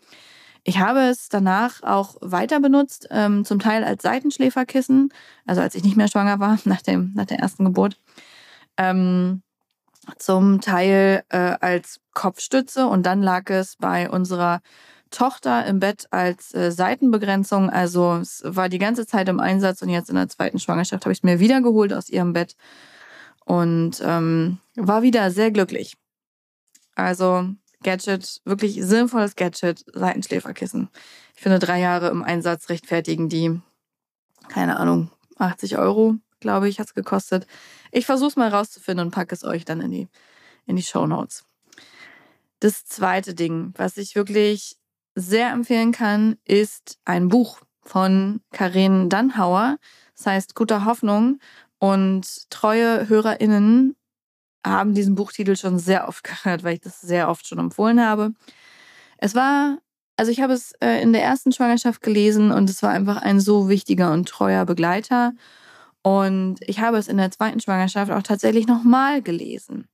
Ich 0.63 0.79
habe 0.79 1.01
es 1.01 1.27
danach 1.27 1.83
auch 1.83 2.15
weiter 2.21 2.61
benutzt, 2.61 3.07
ähm, 3.11 3.43
zum 3.43 3.59
Teil 3.59 3.83
als 3.83 4.01
Seitenschläferkissen, 4.01 5.09
also 5.45 5.61
als 5.61 5.75
ich 5.75 5.83
nicht 5.83 5.97
mehr 5.97 6.07
schwanger 6.07 6.39
war, 6.39 6.57
nach, 6.65 6.81
dem, 6.81 7.11
nach 7.15 7.25
der 7.25 7.39
ersten 7.39 7.65
Geburt. 7.65 7.99
Ähm, 8.77 9.43
zum 10.17 10.61
Teil 10.61 11.23
äh, 11.29 11.55
als 11.59 11.99
Kopfstütze 12.13 12.87
und 12.87 13.05
dann 13.05 13.21
lag 13.21 13.49
es 13.49 13.75
bei 13.77 14.09
unserer 14.09 14.61
Tochter 15.13 15.65
im 15.65 15.79
Bett 15.79 16.07
als 16.11 16.53
äh, 16.53 16.71
Seitenbegrenzung. 16.71 17.69
Also 17.69 18.15
es 18.15 18.41
war 18.43 18.67
die 18.67 18.79
ganze 18.79 19.05
Zeit 19.05 19.29
im 19.29 19.39
Einsatz 19.39 19.81
und 19.81 19.89
jetzt 19.89 20.09
in 20.09 20.15
der 20.15 20.27
zweiten 20.27 20.59
Schwangerschaft 20.59 21.05
habe 21.05 21.13
ich 21.13 21.19
es 21.19 21.23
mir 21.23 21.39
wiedergeholt 21.39 21.93
aus 21.93 22.09
ihrem 22.09 22.33
Bett 22.33 22.55
und 23.45 24.01
ähm, 24.03 24.57
war 24.75 25.03
wieder 25.03 25.29
sehr 25.29 25.51
glücklich. 25.51 25.95
Also 26.95 27.47
Gadget, 27.83 28.41
wirklich 28.43 28.83
sinnvolles 28.83 29.35
Gadget, 29.35 29.85
Seitenschläferkissen. 29.93 30.89
Ich 31.35 31.41
finde, 31.41 31.59
drei 31.59 31.79
Jahre 31.79 32.09
im 32.09 32.23
Einsatz 32.23 32.69
rechtfertigen 32.69 33.29
die, 33.29 33.61
keine 34.47 34.77
Ahnung, 34.77 35.11
80 35.37 35.77
Euro, 35.77 36.15
glaube 36.39 36.69
ich, 36.69 36.79
hat 36.79 36.87
es 36.87 36.93
gekostet. 36.95 37.45
Ich 37.91 38.05
versuche 38.05 38.29
es 38.29 38.35
mal 38.35 38.49
rauszufinden 38.49 39.07
und 39.07 39.11
packe 39.11 39.35
es 39.35 39.43
euch 39.43 39.63
dann 39.63 39.81
in 39.81 39.91
die, 39.91 40.07
in 40.65 40.75
die 40.75 40.83
Show 40.83 41.05
Notes. 41.05 41.45
Das 42.59 42.85
zweite 42.85 43.35
Ding, 43.35 43.73
was 43.77 43.97
ich 43.97 44.15
wirklich 44.15 44.77
sehr 45.15 45.51
empfehlen 45.51 45.91
kann, 45.91 46.37
ist 46.45 46.99
ein 47.05 47.27
Buch 47.27 47.59
von 47.81 48.41
Karin 48.51 49.09
Dannhauer. 49.09 49.77
Das 50.15 50.25
heißt 50.25 50.55
Guter 50.55 50.85
Hoffnung. 50.85 51.39
Und 51.79 52.49
treue 52.49 53.09
HörerInnen 53.09 53.95
haben 54.65 54.93
diesen 54.93 55.15
Buchtitel 55.15 55.55
schon 55.55 55.79
sehr 55.79 56.07
oft 56.07 56.23
gehört, 56.43 56.63
weil 56.63 56.75
ich 56.75 56.81
das 56.81 57.01
sehr 57.01 57.29
oft 57.29 57.45
schon 57.47 57.59
empfohlen 57.59 58.01
habe. 58.01 58.33
Es 59.17 59.35
war, 59.35 59.79
also 60.17 60.31
ich 60.31 60.41
habe 60.41 60.53
es 60.53 60.73
äh, 60.81 61.01
in 61.01 61.13
der 61.13 61.23
ersten 61.23 61.51
Schwangerschaft 61.51 62.01
gelesen 62.01 62.51
und 62.51 62.69
es 62.69 62.81
war 62.83 62.91
einfach 62.91 63.17
ein 63.21 63.39
so 63.39 63.69
wichtiger 63.69 64.13
und 64.13 64.27
treuer 64.29 64.65
Begleiter. 64.65 65.33
Und 66.03 66.57
ich 66.61 66.79
habe 66.79 66.97
es 66.97 67.07
in 67.07 67.17
der 67.17 67.31
zweiten 67.31 67.59
Schwangerschaft 67.61 68.11
auch 68.11 68.23
tatsächlich 68.23 68.67
nochmal 68.67 69.21
gelesen. 69.21 69.87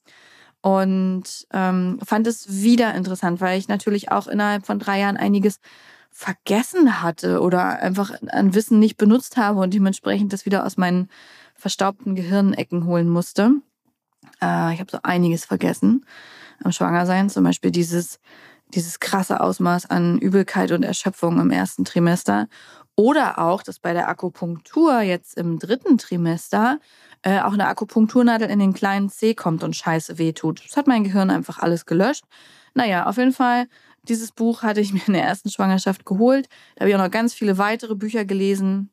Und 0.61 1.47
ähm, 1.53 1.99
fand 2.03 2.27
es 2.27 2.61
wieder 2.61 2.93
interessant, 2.93 3.39
weil 3.39 3.57
ich 3.57 3.67
natürlich 3.67 4.11
auch 4.11 4.27
innerhalb 4.27 4.65
von 4.65 4.79
drei 4.79 4.99
Jahren 4.99 5.17
einiges 5.17 5.59
vergessen 6.11 7.01
hatte 7.01 7.39
oder 7.39 7.79
einfach 7.79 8.11
an 8.29 8.53
Wissen 8.53 8.79
nicht 8.79 8.97
benutzt 8.97 9.37
habe 9.37 9.59
und 9.59 9.73
dementsprechend 9.73 10.33
das 10.33 10.45
wieder 10.45 10.65
aus 10.65 10.75
meinen 10.75 11.09
verstaubten 11.55 12.15
Gehirnecken 12.15 12.85
holen 12.85 13.07
musste. 13.07 13.51
Äh, 14.41 14.73
ich 14.73 14.79
habe 14.79 14.91
so 14.91 14.99
einiges 15.03 15.45
vergessen 15.45 16.05
am 16.63 16.71
Schwangersein, 16.71 17.29
zum 17.29 17.43
Beispiel 17.43 17.71
dieses, 17.71 18.19
dieses 18.73 18.99
krasse 18.99 19.39
Ausmaß 19.39 19.89
an 19.89 20.19
Übelkeit 20.19 20.71
und 20.71 20.83
Erschöpfung 20.83 21.39
im 21.39 21.51
ersten 21.51 21.85
Trimester. 21.85 22.47
Oder 22.95 23.39
auch, 23.39 23.63
dass 23.63 23.79
bei 23.79 23.93
der 23.93 24.09
Akupunktur 24.09 24.99
jetzt 25.01 25.37
im 25.37 25.57
dritten 25.57 25.97
Trimester 25.97 26.79
äh, 27.21 27.39
auch 27.39 27.53
eine 27.53 27.67
Akupunkturnadel 27.67 28.49
in 28.49 28.59
den 28.59 28.73
kleinen 28.73 29.09
C 29.09 29.33
kommt 29.33 29.63
und 29.63 29.75
scheiße 29.75 30.17
wehtut. 30.17 30.63
Das 30.65 30.77
hat 30.77 30.87
mein 30.87 31.03
Gehirn 31.03 31.29
einfach 31.29 31.59
alles 31.59 31.85
gelöscht. 31.85 32.23
Naja, 32.73 33.07
auf 33.07 33.17
jeden 33.17 33.33
Fall, 33.33 33.67
dieses 34.03 34.31
Buch 34.31 34.63
hatte 34.63 34.81
ich 34.81 34.93
mir 34.93 35.01
in 35.07 35.13
der 35.13 35.23
ersten 35.23 35.49
Schwangerschaft 35.49 36.05
geholt. 36.05 36.47
Da 36.75 36.81
habe 36.81 36.89
ich 36.89 36.95
auch 36.95 37.03
noch 37.03 37.11
ganz 37.11 37.33
viele 37.33 37.57
weitere 37.57 37.95
Bücher 37.95 38.25
gelesen. 38.25 38.91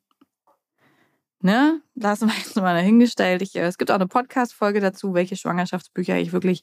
Ne? 1.40 1.80
Lassen 1.95 2.28
wir 2.28 2.35
jetzt 2.37 2.56
mal 2.56 2.75
dahingestellt. 2.75 3.42
Ich, 3.42 3.54
äh, 3.54 3.61
es 3.61 3.78
gibt 3.78 3.90
auch 3.90 3.97
eine 3.97 4.09
Podcast-Folge 4.09 4.80
dazu, 4.80 5.14
welche 5.14 5.37
Schwangerschaftsbücher 5.37 6.18
ich 6.18 6.33
wirklich 6.33 6.62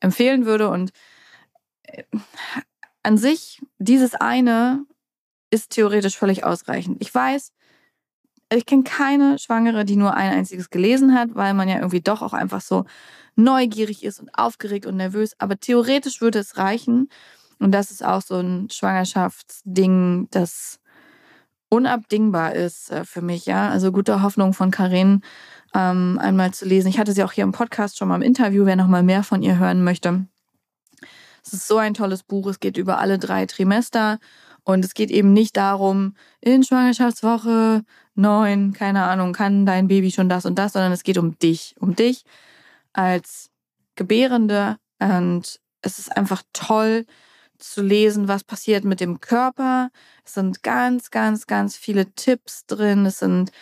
empfehlen 0.00 0.44
würde. 0.44 0.68
Und 0.68 0.90
äh, 1.84 2.04
an 3.02 3.16
sich, 3.16 3.62
dieses 3.78 4.14
eine 4.14 4.84
ist 5.50 5.70
theoretisch 5.70 6.18
völlig 6.18 6.44
ausreichend. 6.44 6.98
Ich 7.00 7.14
weiß, 7.14 7.52
ich 8.52 8.66
kenne 8.66 8.84
keine 8.84 9.38
Schwangere, 9.38 9.84
die 9.84 9.96
nur 9.96 10.14
ein 10.14 10.32
einziges 10.32 10.70
gelesen 10.70 11.14
hat, 11.14 11.34
weil 11.34 11.54
man 11.54 11.68
ja 11.68 11.76
irgendwie 11.76 12.00
doch 12.00 12.22
auch 12.22 12.32
einfach 12.32 12.60
so 12.60 12.84
neugierig 13.36 14.04
ist 14.04 14.20
und 14.20 14.30
aufgeregt 14.34 14.86
und 14.86 14.96
nervös. 14.96 15.34
Aber 15.38 15.58
theoretisch 15.58 16.20
würde 16.20 16.38
es 16.38 16.56
reichen. 16.56 17.08
Und 17.58 17.72
das 17.72 17.90
ist 17.90 18.04
auch 18.04 18.22
so 18.22 18.36
ein 18.36 18.68
Schwangerschaftsding, 18.70 20.28
das 20.30 20.80
unabdingbar 21.68 22.54
ist 22.54 22.90
äh, 22.90 23.04
für 23.04 23.22
mich, 23.22 23.46
ja. 23.46 23.68
Also 23.68 23.90
gute 23.90 24.22
Hoffnung 24.22 24.52
von 24.52 24.70
Karin 24.70 25.22
ähm, 25.74 26.18
einmal 26.20 26.52
zu 26.52 26.66
lesen. 26.66 26.88
Ich 26.88 26.98
hatte 26.98 27.12
sie 27.12 27.24
auch 27.24 27.32
hier 27.32 27.44
im 27.44 27.52
Podcast 27.52 27.98
schon 27.98 28.08
mal 28.08 28.16
im 28.16 28.22
Interview, 28.22 28.64
wer 28.64 28.76
noch 28.76 28.86
mal 28.86 29.02
mehr 29.02 29.22
von 29.22 29.42
ihr 29.42 29.58
hören 29.58 29.82
möchte. 29.82 30.26
Es 31.44 31.52
ist 31.52 31.66
so 31.66 31.78
ein 31.78 31.94
tolles 31.94 32.22
Buch. 32.22 32.46
Es 32.48 32.60
geht 32.60 32.76
über 32.76 32.98
alle 32.98 33.18
drei 33.18 33.46
Trimester 33.46 34.18
und 34.64 34.84
es 34.84 34.94
geht 34.94 35.10
eben 35.10 35.32
nicht 35.32 35.56
darum, 35.56 36.16
in 36.40 36.62
Schwangerschaftswoche 36.62 37.84
neun, 38.14 38.72
keine 38.72 39.04
Ahnung, 39.04 39.32
kann 39.32 39.66
dein 39.66 39.88
Baby 39.88 40.10
schon 40.10 40.28
das 40.28 40.46
und 40.46 40.58
das, 40.58 40.72
sondern 40.72 40.92
es 40.92 41.02
geht 41.02 41.18
um 41.18 41.38
dich, 41.38 41.74
um 41.78 41.94
dich 41.96 42.24
als 42.92 43.50
Gebärende 43.96 44.78
und 44.98 45.60
es 45.82 45.98
ist 45.98 46.16
einfach 46.16 46.42
toll, 46.52 47.06
zu 47.58 47.82
lesen, 47.82 48.28
was 48.28 48.44
passiert 48.44 48.84
mit 48.84 49.00
dem 49.00 49.20
Körper. 49.20 49.90
Es 50.24 50.34
sind 50.34 50.62
ganz, 50.62 51.10
ganz, 51.10 51.46
ganz 51.46 51.76
viele 51.76 52.12
Tipps 52.14 52.66
drin. 52.66 53.06
Es 53.06 53.20
sind 53.20 53.52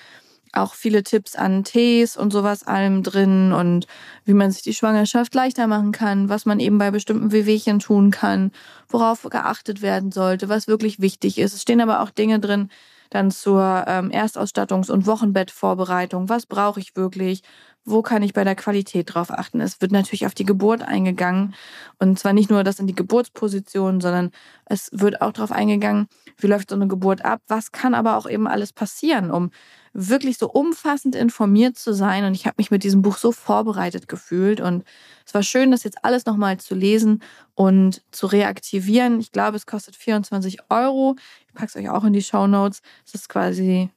auch 0.53 0.75
viele 0.75 1.03
Tipps 1.03 1.35
an 1.35 1.65
Tees 1.65 2.17
und 2.17 2.33
sowas 2.33 2.67
allem 2.67 3.03
drin 3.03 3.53
und 3.53 3.87
wie 4.25 4.35
man 4.35 4.51
sich 4.51 4.63
die 4.63 4.75
Schwangerschaft 4.75 5.35
leichter 5.35 5.67
machen 5.67 5.93
kann, 5.93 6.29
was 6.29 6.47
man 6.47 6.61
eben 6.61 6.79
bei 6.79 6.91
bestimmten 6.91 7.33
Wehwehchen 7.33 7.79
tun 7.79 8.11
kann, 8.11 8.53
worauf 8.89 9.23
geachtet 9.23 9.83
werden 9.83 10.13
sollte, 10.13 10.49
was 10.49 10.69
wirklich 10.69 11.01
wichtig 11.01 11.39
ist. 11.39 11.55
Es 11.55 11.63
stehen 11.63 11.81
aber 11.81 12.01
auch 12.01 12.11
Dinge 12.11 12.39
drin, 12.41 12.69
dann 13.12 13.31
zur 13.31 13.85
ähm, 13.87 14.11
Erstausstattungs- 14.11 14.90
und 14.90 15.07
Wochenbettvorbereitung. 15.07 16.28
Was 16.28 16.47
brauche 16.47 16.81
ich 16.81 16.97
wirklich? 16.97 17.42
wo 17.85 18.02
kann 18.02 18.23
ich 18.23 18.33
bei 18.33 18.45
der 18.45 18.54
Qualität 18.54 19.12
drauf 19.14 19.31
achten? 19.31 19.61
Es 19.61 19.81
wird 19.81 19.92
natürlich 19.92 20.26
auf 20.26 20.35
die 20.35 20.45
Geburt 20.45 20.83
eingegangen 20.83 21.54
und 21.99 22.19
zwar 22.19 22.33
nicht 22.33 22.50
nur 22.50 22.62
das 22.64 22.78
in 22.78 22.87
die 22.87 22.95
Geburtsposition, 22.95 24.00
sondern 24.00 24.31
es 24.66 24.88
wird 24.92 25.21
auch 25.21 25.33
darauf 25.33 25.52
eingegangen, 25.52 26.07
wie 26.38 26.47
läuft 26.47 26.71
so 26.71 26.76
eine 26.76 26.87
Geburt 26.87 27.25
ab, 27.25 27.40
was 27.49 27.73
kann 27.73 27.95
aber 27.95 28.16
auch 28.16 28.28
eben 28.28 28.47
alles 28.47 28.73
passieren, 28.73 29.31
um 29.31 29.50
wirklich 29.95 30.38
so 30.38 30.49
umfassend 30.49 31.14
informiert 31.14 31.76
zu 31.76 31.92
sein 31.92 32.25
und 32.25 32.35
ich 32.35 32.47
habe 32.47 32.54
mich 32.59 32.71
mit 32.71 32.83
diesem 32.83 33.02
Buch 33.02 33.19
so 33.19 33.33
vorbereitet 33.33 34.09
gefühlt 34.09 34.61
und 34.61 34.85
es 35.26 35.35
war 35.35 35.42
schön, 35.42 35.71
das 35.71 35.85
jetzt 35.85 36.04
alles 36.04 36.25
nochmal 36.25 36.59
zu 36.59 36.75
lesen 36.75 37.23
und 37.54 38.02
zu 38.11 38.26
reaktivieren. 38.26 39.21
Ich 39.21 39.33
glaube, 39.33 39.57
es 39.57 39.66
kostet 39.66 39.97
24 39.97 40.71
Euro. 40.71 41.16
Ich 41.53 41.59
packe 41.59 41.67
es 41.67 41.77
euch 41.77 41.91
auch 41.91 42.05
in 42.05 42.15
die 42.15 42.23
Show 42.23 42.47
Notes. 42.47 42.81
Es 43.05 43.15
ist 43.15 43.29
quasi 43.29 43.91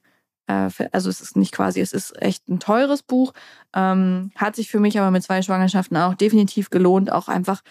äh, 0.46 0.70
also 0.92 1.08
es 1.08 1.20
ist 1.20 1.36
nicht 1.36 1.52
quasi, 1.52 1.80
es 1.80 1.92
ist 1.92 2.20
echt 2.20 2.48
ein 2.48 2.60
teures 2.60 3.02
Buch. 3.02 3.32
Ähm, 3.74 4.30
hat 4.36 4.56
sich 4.56 4.70
für 4.70 4.80
mich 4.80 4.98
aber 4.98 5.10
mit 5.10 5.22
zwei 5.22 5.42
Schwangerschaften 5.42 5.96
auch 5.96 6.14
definitiv 6.14 6.70
gelohnt. 6.70 7.10
Auch 7.10 7.28
einfach 7.28 7.62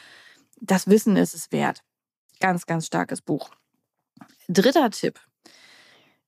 das 0.60 0.88
Wissen 0.88 1.16
ist 1.16 1.36
es 1.36 1.52
wert. 1.52 1.84
Ganz, 2.40 2.66
ganz 2.66 2.86
starkes 2.86 3.22
Buch. 3.22 3.52
Dritter 4.48 4.90
Tipp, 4.92 5.20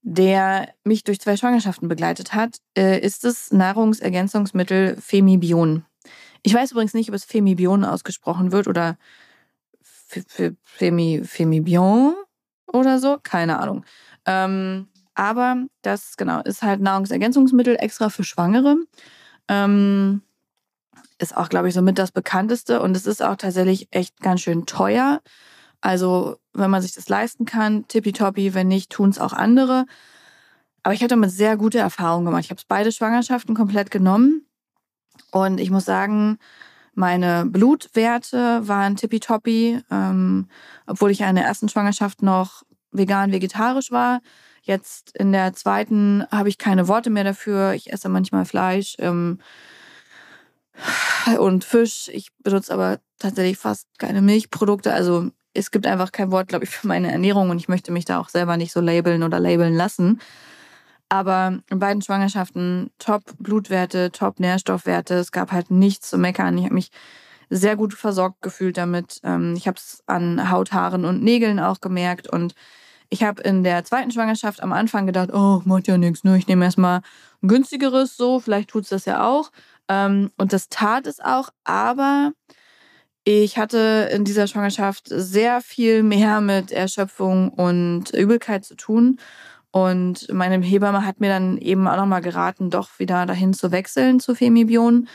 der 0.02 0.74
mich 0.84 1.04
durch 1.04 1.20
zwei 1.20 1.36
Schwangerschaften 1.36 1.88
begleitet 1.88 2.34
hat, 2.34 2.58
äh, 2.78 3.00
ist 3.00 3.24
das 3.24 3.52
Nahrungsergänzungsmittel 3.52 4.98
Femibion. 5.00 5.86
Ich 6.44 6.54
weiß 6.54 6.72
übrigens 6.72 6.94
nicht, 6.94 7.10
ob 7.10 7.16
es 7.16 7.26
Femibion 7.26 7.84
ausgesprochen 7.84 8.52
wird 8.52 8.68
oder 8.68 8.98
Femi, 10.64 11.22
Femibion 11.26 12.16
oder 12.68 13.00
so. 13.00 13.18
Keine 13.22 13.60
Ahnung. 13.60 13.86
Ähm, 14.26 14.88
aber 15.16 15.66
das, 15.82 16.18
genau, 16.18 16.42
ist 16.42 16.62
halt 16.62 16.80
Nahrungsergänzungsmittel 16.82 17.76
extra 17.80 18.10
für 18.10 18.24
Schwangere. 18.24 18.78
Ähm, 19.48 20.22
ist 21.20 21.36
auch, 21.36 21.50
glaube 21.50 21.70
ich, 21.70 21.74
somit 21.74 21.98
das 21.98 22.12
bekannteste. 22.12 22.82
Und 22.82 22.96
es 22.96 23.08
ist 23.08 23.24
auch 23.24 23.36
tatsächlich 23.36 23.88
echt 23.92 24.20
ganz 24.22 24.42
schön 24.42 24.66
teuer. 24.66 25.22
Also, 25.82 26.38
wenn 26.54 26.70
man 26.70 26.82
sich 26.82 26.94
das 26.94 27.10
leisten 27.10 27.46
kann, 27.46 27.88
tippitoppi. 27.88 28.54
Wenn 28.54 28.68
nicht, 28.68 28.92
tun 28.92 29.10
es 29.10 29.20
auch 29.20 29.34
andere. 29.34 29.86
Aber 30.84 30.94
ich 30.94 31.02
hatte 31.02 31.16
damit 31.16 31.32
sehr 31.32 31.58
gute 31.58 31.80
Erfahrungen 31.80 32.26
gemacht. 32.26 32.44
Ich 32.46 32.50
habe 32.52 32.62
beide 32.68 32.92
Schwangerschaften 32.92 33.56
komplett 33.56 33.92
genommen. 33.92 34.46
Und 35.32 35.60
ich 35.60 35.72
muss 35.72 35.86
sagen, 35.86 36.38
meine 36.98 37.46
Blutwerte 37.46 38.68
waren 38.68 38.96
tippitoppi. 38.96 39.80
Ähm, 39.92 40.48
obwohl 40.88 41.12
ich 41.12 41.22
in 41.22 41.36
der 41.36 41.46
ersten 41.46 41.70
Schwangerschaft 41.70 42.24
noch 42.24 42.64
vegan, 42.92 43.32
vegetarisch 43.32 43.92
war. 43.92 44.22
Jetzt 44.64 45.16
in 45.16 45.32
der 45.32 45.54
zweiten 45.54 46.26
habe 46.32 46.50
ich 46.50 46.58
keine 46.58 46.88
Worte 46.88 47.10
mehr 47.10 47.24
dafür. 47.24 47.74
Ich 47.74 47.94
esse 47.94 48.10
manchmal 48.10 48.46
Fleisch 48.46 48.96
ähm, 48.98 49.40
und 51.40 51.64
Fisch. 51.64 52.10
Ich 52.12 52.32
benutze 52.44 52.74
aber 52.74 53.00
tatsächlich 53.20 53.58
fast 53.58 53.88
keine 54.00 54.24
Milchprodukte. 54.24 54.92
Also 54.92 55.30
es 55.54 55.70
gibt 55.70 55.86
einfach 55.86 56.12
kein 56.12 56.32
Wort, 56.32 56.48
glaube 56.48 56.66
ich, 56.66 56.72
für 56.72 56.88
meine 56.88 57.12
Ernährung 57.12 57.52
und 57.52 57.60
ich 57.60 57.68
möchte 57.68 57.92
mich 57.92 58.06
da 58.06 58.20
auch 58.20 58.30
selber 58.30 58.58
nicht 58.58 58.72
so 58.72 58.82
labeln 58.82 59.22
oder 59.22 59.40
labeln 59.40 59.76
lassen. 59.76 60.20
Aber 61.10 61.60
in 61.70 61.80
beiden 61.80 62.02
Schwangerschaften 62.02 62.92
top 63.00 63.24
Blutwerte, 63.40 64.12
top 64.12 64.40
Nährstoffwerte. 64.40 65.16
Es 65.16 65.32
gab 65.32 65.52
halt 65.52 65.72
nichts 65.72 66.10
zu 66.10 66.18
meckern. 66.18 66.58
Ich 66.58 66.66
habe 66.66 66.74
mich 66.74 66.92
sehr 67.50 67.76
gut 67.76 67.94
versorgt 67.94 68.42
gefühlt 68.42 68.78
damit. 68.78 69.22
Ähm, 69.24 69.56
ich 69.56 69.68
habe 69.68 69.78
es 69.78 70.04
an 70.06 70.52
Haut, 70.52 70.74
Haaren 70.74 71.06
und 71.06 71.24
Nägeln 71.24 71.60
auch 71.60 71.80
gemerkt 71.80 72.28
und 72.30 72.56
ich 73.10 73.24
habe 73.24 73.42
in 73.42 73.64
der 73.64 73.86
zweiten 73.86 74.12
Schwangerschaft 74.12 74.62
am 74.62 74.74
Anfang 74.74 75.06
gedacht, 75.06 75.30
oh, 75.34 75.62
macht 75.64 75.88
ja 75.88 75.98
nichts, 75.98 76.26
nur 76.26 76.36
ich 76.36 76.48
nehme 76.48 76.66
erstmal 76.66 77.02
ein 77.42 77.48
günstigeres 77.48 78.18
so, 78.18 78.40
vielleicht 78.40 78.70
tut 78.70 78.84
es 78.84 78.90
das 78.90 79.06
ja 79.06 79.26
auch. 79.26 79.52
Ähm, 79.88 80.32
und 80.38 80.52
das 80.52 80.68
tat 80.68 81.08
es 81.08 81.22
auch, 81.22 81.50
aber 81.64 82.34
ich 83.24 83.58
hatte 83.58 84.10
in 84.12 84.26
dieser 84.26 84.48
Schwangerschaft 84.48 85.08
sehr 85.10 85.62
viel 85.62 86.04
mehr 86.04 86.42
mit 86.42 86.72
Erschöpfung 86.72 87.50
und 87.50 88.10
Übelkeit 88.14 88.66
zu 88.66 88.76
tun. 88.76 89.20
Und 89.72 90.32
meine 90.34 90.64
Hebamme 90.64 91.06
hat 91.06 91.20
mir 91.20 91.30
dann 91.30 91.58
eben 91.58 91.88
auch 91.88 91.98
nochmal 91.98 92.22
geraten, 92.22 92.70
doch 92.70 93.00
wieder 93.00 93.26
dahin 93.26 93.54
zu 93.54 93.72
wechseln 93.72 94.20
zu 94.20 94.34
Femibion, 94.34 95.08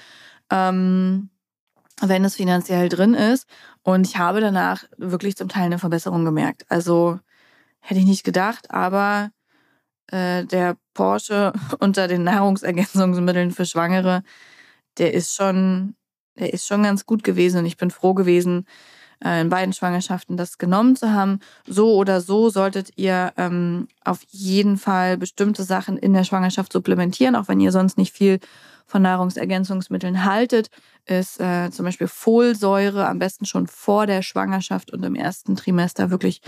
ähm, 0.50 1.30
wenn 2.00 2.24
es 2.24 2.36
finanziell 2.36 2.88
drin 2.88 3.14
ist. 3.14 3.48
Und 3.82 4.06
ich 4.06 4.18
habe 4.18 4.40
danach 4.40 4.84
wirklich 4.98 5.36
zum 5.36 5.48
Teil 5.48 5.64
eine 5.64 5.78
Verbesserung 5.78 6.24
gemerkt. 6.24 6.64
Also 6.68 7.18
hätte 7.80 8.00
ich 8.00 8.06
nicht 8.06 8.24
gedacht, 8.24 8.70
aber 8.70 9.30
äh, 10.08 10.44
der 10.44 10.76
Porsche 10.94 11.52
unter 11.80 12.08
den 12.08 12.24
Nahrungsergänzungsmitteln 12.24 13.50
für 13.50 13.66
Schwangere, 13.66 14.22
der 14.98 15.14
ist 15.14 15.34
schon 15.34 15.96
der 16.38 16.52
ist 16.52 16.66
schon 16.66 16.82
ganz 16.82 17.06
gut 17.06 17.24
gewesen 17.24 17.58
und 17.58 17.66
ich 17.66 17.76
bin 17.76 17.90
froh 17.90 18.14
gewesen, 18.14 18.66
in 19.24 19.48
beiden 19.48 19.72
Schwangerschaften 19.72 20.36
das 20.36 20.58
genommen 20.58 20.96
zu 20.96 21.12
haben. 21.12 21.40
So 21.66 21.94
oder 21.94 22.20
so 22.20 22.50
solltet 22.50 22.90
ihr 22.96 23.32
ähm, 23.36 23.88
auf 24.04 24.20
jeden 24.30 24.76
Fall 24.76 25.16
bestimmte 25.16 25.62
Sachen 25.62 25.96
in 25.96 26.12
der 26.12 26.24
Schwangerschaft 26.24 26.72
supplementieren, 26.72 27.36
auch 27.36 27.48
wenn 27.48 27.60
ihr 27.60 27.72
sonst 27.72 27.98
nicht 27.98 28.12
viel 28.12 28.40
von 28.86 29.02
Nahrungsergänzungsmitteln 29.02 30.24
haltet, 30.24 30.68
ist 31.06 31.40
äh, 31.40 31.70
zum 31.70 31.84
Beispiel 31.84 32.08
Folsäure 32.08 33.06
am 33.06 33.18
besten 33.18 33.46
schon 33.46 33.66
vor 33.66 34.06
der 34.06 34.22
Schwangerschaft 34.22 34.92
und 34.92 35.04
im 35.04 35.14
ersten 35.14 35.56
Trimester 35.56 36.10
wirklich 36.10 36.42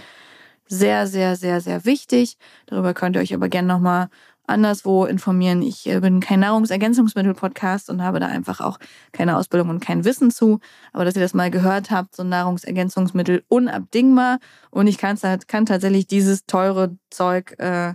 sehr, 0.67 1.07
sehr, 1.07 1.37
sehr, 1.37 1.61
sehr 1.61 1.85
wichtig. 1.85 2.37
Darüber 2.67 2.95
könnt 2.95 3.17
ihr 3.17 3.23
euch 3.23 3.35
aber 3.35 3.49
gerne 3.49 3.69
nochmal 3.69 4.09
anderswo 4.47 5.05
informieren. 5.05 5.63
Ich 5.63 5.87
äh, 5.89 6.01
bin 6.01 6.21
kein 6.21 6.41
Nahrungsergänzungsmittel-Podcast 6.41 7.91
und 7.91 8.03
habe 8.03 8.21
da 8.21 8.27
einfach 8.27 8.61
auch 8.61 8.79
keine 9.13 9.37
Ausbildung 9.37 9.71
und 9.71 9.81
kein 9.81 10.05
Wissen 10.05 10.31
zu. 10.31 10.61
Aber 10.93 11.05
dass 11.05 11.17
ihr 11.17 11.23
das 11.23 11.35
mal 11.35 11.51
gehört 11.51 11.91
habt, 11.91 12.15
so 12.15 12.25
Nahrungsergänzungsmittel 12.25 13.45
unabdingbar. 13.49 14.39
Und 14.71 14.87
ich 14.87 14.99
kann, 14.99 15.19
kann 15.47 15.67
tatsächlich 15.67 16.07
dieses 16.07 16.47
teure 16.47 16.97
Zeug 17.11 17.59
äh, 17.59 17.95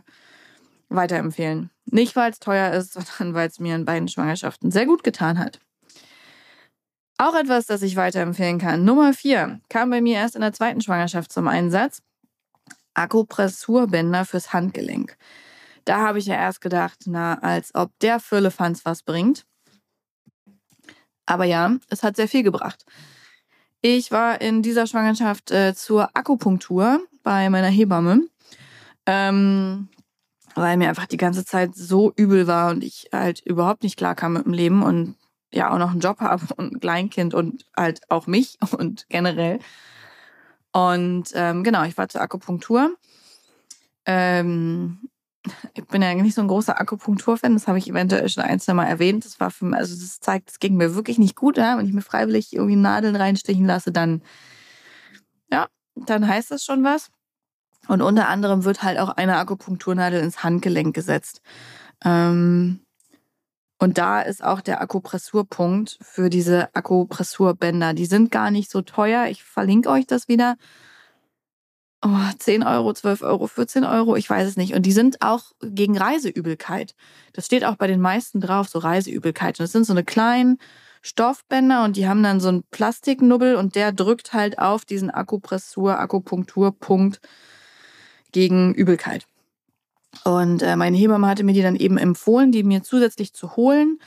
weiterempfehlen. 0.90 1.70
Nicht, 1.86 2.16
weil 2.16 2.32
es 2.32 2.40
teuer 2.40 2.72
ist, 2.74 2.94
sondern 3.18 3.36
weil 3.36 3.48
es 3.48 3.60
mir 3.60 3.76
in 3.76 3.86
beiden 3.86 4.08
Schwangerschaften 4.08 4.72
sehr 4.72 4.86
gut 4.86 5.04
getan 5.04 5.40
hat. 5.40 5.60
Auch 7.18 7.36
etwas, 7.36 7.66
das 7.66 7.82
ich 7.82 7.98
weiterempfehlen 7.98 8.60
kann. 8.60 8.86
Nummer 8.86 9.14
vier 9.14 9.60
kam 9.68 9.90
bei 9.90 10.00
mir 10.00 10.16
erst 10.16 10.36
in 10.36 10.42
der 10.42 10.54
zweiten 10.54 10.80
Schwangerschaft 10.82 11.32
zum 11.32 11.50
Einsatz. 11.50 12.02
Akupressurbänder 12.94 14.26
fürs 14.26 14.54
Handgelenk. 14.54 15.18
Da 15.86 16.00
habe 16.00 16.20
ich 16.20 16.26
ja 16.26 16.36
erst 16.36 16.62
gedacht, 16.62 17.00
na, 17.06 17.36
als 17.40 17.74
ob 17.76 17.92
der 18.00 18.20
Füllefanz 18.20 18.86
was 18.86 19.04
bringt. 19.04 19.46
Aber 21.26 21.46
ja, 21.46 21.76
es 21.90 22.04
hat 22.04 22.16
sehr 22.16 22.28
viel 22.28 22.44
gebracht. 22.44 22.86
Ich 23.82 24.12
war 24.12 24.42
in 24.42 24.62
dieser 24.62 24.88
Schwangerschaft 24.88 25.52
äh, 25.52 25.74
zur 25.74 26.16
Akupunktur 26.16 27.02
bei 27.24 27.50
meiner 27.50 27.68
Hebamme, 27.70 28.28
ähm, 29.06 29.90
weil 30.56 30.76
mir 30.78 30.90
einfach 30.90 31.06
die 31.06 31.18
ganze 31.18 31.46
Zeit 31.46 31.76
so 31.76 32.12
übel 32.16 32.48
war 32.48 32.72
und 32.72 32.84
ich 32.84 33.10
halt 33.14 33.40
überhaupt 33.46 33.84
nicht 33.84 33.96
klar 33.96 34.16
kam 34.16 34.34
mit 34.34 34.46
dem 34.46 34.54
Leben 34.54 34.84
und 34.84 35.16
ja 35.54 35.72
auch 35.72 35.78
noch 35.78 35.92
einen 35.92 36.02
Job 36.02 36.20
habe 36.20 36.46
und 36.58 36.74
ein 36.74 36.80
Kleinkind 36.80 37.34
und 37.34 37.66
halt 37.78 38.02
auch 38.10 38.28
mich 38.28 38.58
und 38.78 39.06
generell. 39.10 39.60
Und 40.72 41.30
ähm, 41.34 41.64
genau, 41.64 41.84
ich 41.84 41.98
war 41.98 42.10
zur 42.10 42.22
Akupunktur. 42.22 42.96
Ähm, 44.06 45.10
ich 45.74 45.86
bin 45.86 46.02
ja 46.02 46.14
nicht 46.14 46.36
so 46.36 46.42
ein 46.42 46.48
großer 46.48 46.80
Akupunkturfan, 46.80 47.54
das 47.54 47.68
habe 47.68 47.78
ich 47.78 47.90
eventuell 47.90 48.28
schon 48.30 48.44
ein, 48.44 48.60
zwei 48.60 48.74
Mal 48.74 48.86
erwähnt. 48.86 49.26
Das 49.26 49.40
war 49.40 49.52
für 49.52 49.66
mich, 49.66 49.78
also 49.78 49.96
das 49.96 50.20
zeigt, 50.20 50.50
es 50.50 50.60
ging 50.60 50.76
mir 50.76 50.96
wirklich 50.96 51.18
nicht 51.18 51.36
gut, 51.36 51.58
ja? 51.58 51.78
wenn 51.78 51.86
ich 51.86 51.94
mir 51.94 52.02
freiwillig 52.02 52.54
irgendwie 52.54 52.76
Nadeln 52.76 53.16
reinstechen 53.16 53.66
lasse, 53.66 53.92
dann, 53.92 54.22
ja, 55.52 55.68
dann 55.96 56.28
heißt 56.28 56.52
das 56.52 56.64
schon 56.64 56.84
was. 56.84 57.10
Und 57.88 58.02
unter 58.02 58.28
anderem 58.28 58.66
wird 58.66 58.84
halt 58.84 59.00
auch 59.00 59.10
eine 59.10 59.38
Akupunkturnadel 59.38 60.22
ins 60.22 60.44
Handgelenk 60.44 60.94
gesetzt. 60.94 61.42
Ähm, 62.04 62.82
und 63.80 63.98
da 63.98 64.22
ist 64.22 64.44
auch 64.44 64.60
der 64.60 64.82
Akupressurpunkt 64.82 65.98
für 66.02 66.30
diese 66.30 66.76
Akupressurbänder. 66.76 67.94
Die 67.94 68.06
sind 68.06 68.30
gar 68.30 68.52
nicht 68.52 68.70
so 68.70 68.82
teuer. 68.82 69.28
Ich 69.28 69.44
verlinke 69.44 69.90
euch 69.90 70.06
das 70.06 70.28
wieder 70.28 70.58
oh, 72.04 72.30
10 72.38 72.64
Euro, 72.64 72.94
12 72.94 73.22
Euro, 73.22 73.48
14 73.48 73.84
Euro, 73.84 74.16
ich 74.16 74.30
weiß 74.30 74.48
es 74.48 74.58
nicht. 74.58 74.74
Und 74.74 74.86
die 74.86 74.92
sind 74.92 75.22
auch 75.22 75.44
gegen 75.62 75.98
Reiseübelkeit. 75.98 76.96
Das 77.34 77.46
steht 77.46 77.66
auch 77.66 77.76
bei 77.76 77.88
den 77.88 78.02
meisten 78.02 78.42
drauf, 78.42 78.70
so 78.70 78.80
Reiseübelkeit. 78.80 79.60
Und 79.60 79.64
das 79.64 79.72
sind 79.72 79.86
so 79.86 79.94
eine 79.94 80.04
kleinen 80.04 80.58
Stoffbänder 81.02 81.86
und 81.86 81.96
die 81.96 82.08
haben 82.08 82.24
dann 82.24 82.40
so 82.40 82.50
einen 82.50 82.64
Plastiknubbel 82.72 83.56
und 83.56 83.76
der 83.76 83.92
drückt 83.92 84.34
halt 84.34 84.60
auf 84.60 84.84
diesen 84.84 85.10
Akupressur, 85.10 85.98
Akupunkturpunkt 85.98 87.22
gegen 88.32 88.74
Übelkeit. 88.74 89.26
Und 90.24 90.62
äh, 90.62 90.76
meine 90.76 90.98
Hebamme 90.98 91.28
hatte 91.28 91.44
mir 91.44 91.54
die 91.54 91.62
dann 91.62 91.76
eben 91.76 91.98
empfohlen, 91.98 92.52
die 92.52 92.64
mir 92.64 92.84
zusätzlich 92.84 93.34
zu 93.34 93.56
holen 93.56 94.00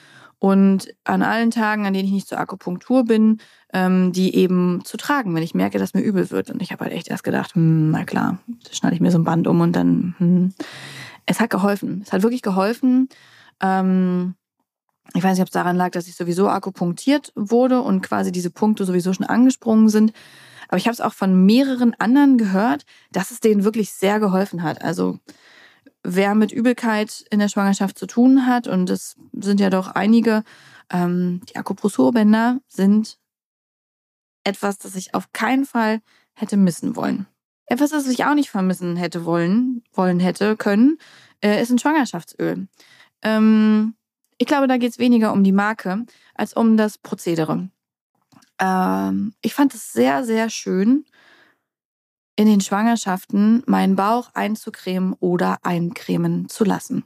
und 0.42 0.92
an 1.04 1.22
allen 1.22 1.52
Tagen, 1.52 1.86
an 1.86 1.92
denen 1.92 2.06
ich 2.06 2.12
nicht 2.12 2.26
zur 2.26 2.40
Akupunktur 2.40 3.04
bin, 3.04 3.38
ähm, 3.72 4.12
die 4.12 4.34
eben 4.34 4.80
zu 4.84 4.96
tragen, 4.96 5.36
wenn 5.36 5.42
ich 5.44 5.54
merke, 5.54 5.78
dass 5.78 5.94
mir 5.94 6.00
übel 6.00 6.32
wird. 6.32 6.50
Und 6.50 6.60
ich 6.60 6.72
habe 6.72 6.82
halt 6.84 6.92
echt 6.92 7.06
erst 7.06 7.22
gedacht, 7.22 7.54
hm, 7.54 7.92
na 7.92 8.02
klar, 8.02 8.40
schneide 8.72 8.96
ich 8.96 9.00
mir 9.00 9.12
so 9.12 9.18
ein 9.18 9.24
Band 9.24 9.46
um 9.46 9.60
und 9.60 9.76
dann, 9.76 10.16
hm. 10.18 10.52
es 11.26 11.38
hat 11.38 11.50
geholfen. 11.50 12.02
Es 12.04 12.12
hat 12.12 12.24
wirklich 12.24 12.42
geholfen. 12.42 13.08
Ähm, 13.60 14.34
ich 15.14 15.22
weiß 15.22 15.34
nicht, 15.34 15.42
ob 15.42 15.46
es 15.46 15.52
daran 15.52 15.76
lag, 15.76 15.90
dass 15.90 16.08
ich 16.08 16.16
sowieso 16.16 16.48
akupunktiert 16.48 17.32
wurde 17.36 17.80
und 17.80 18.02
quasi 18.02 18.32
diese 18.32 18.50
Punkte 18.50 18.84
sowieso 18.84 19.12
schon 19.12 19.26
angesprungen 19.26 19.90
sind. 19.90 20.12
Aber 20.66 20.76
ich 20.76 20.86
habe 20.86 20.94
es 20.94 21.00
auch 21.00 21.14
von 21.14 21.46
mehreren 21.46 21.94
anderen 22.00 22.36
gehört, 22.36 22.84
dass 23.12 23.30
es 23.30 23.38
denen 23.38 23.62
wirklich 23.62 23.92
sehr 23.92 24.18
geholfen 24.18 24.64
hat. 24.64 24.82
Also 24.82 25.20
wer 26.02 26.34
mit 26.34 26.52
Übelkeit 26.52 27.24
in 27.30 27.38
der 27.38 27.48
Schwangerschaft 27.48 27.98
zu 27.98 28.06
tun 28.06 28.46
hat, 28.46 28.66
und 28.66 28.90
es 28.90 29.16
sind 29.32 29.60
ja 29.60 29.70
doch 29.70 29.88
einige, 29.88 30.42
ähm, 30.90 31.40
die 31.48 31.56
Akupressurbänder 31.56 32.60
sind 32.68 33.18
etwas, 34.44 34.78
das 34.78 34.96
ich 34.96 35.14
auf 35.14 35.32
keinen 35.32 35.64
Fall 35.64 36.00
hätte 36.34 36.56
missen 36.56 36.96
wollen. 36.96 37.26
Etwas, 37.66 37.90
das 37.90 38.08
ich 38.08 38.24
auch 38.24 38.34
nicht 38.34 38.50
vermissen 38.50 38.96
hätte 38.96 39.24
wollen, 39.24 39.82
wollen 39.92 40.20
hätte 40.20 40.56
können, 40.56 40.98
äh, 41.42 41.62
ist 41.62 41.70
ein 41.70 41.78
Schwangerschaftsöl. 41.78 42.66
Ähm, 43.22 43.94
ich 44.38 44.46
glaube, 44.46 44.66
da 44.66 44.76
geht 44.76 44.90
es 44.90 44.98
weniger 44.98 45.32
um 45.32 45.44
die 45.44 45.52
Marke 45.52 46.04
als 46.34 46.54
um 46.54 46.76
das 46.76 46.98
Prozedere. 46.98 47.68
Ähm, 48.58 49.34
ich 49.40 49.54
fand 49.54 49.74
es 49.74 49.92
sehr, 49.92 50.24
sehr 50.24 50.50
schön, 50.50 51.04
in 52.36 52.46
den 52.46 52.60
Schwangerschaften 52.60 53.62
meinen 53.66 53.96
Bauch 53.96 54.30
einzucremen 54.34 55.14
oder 55.20 55.58
eincremen 55.62 56.48
zu 56.48 56.64
lassen. 56.64 57.04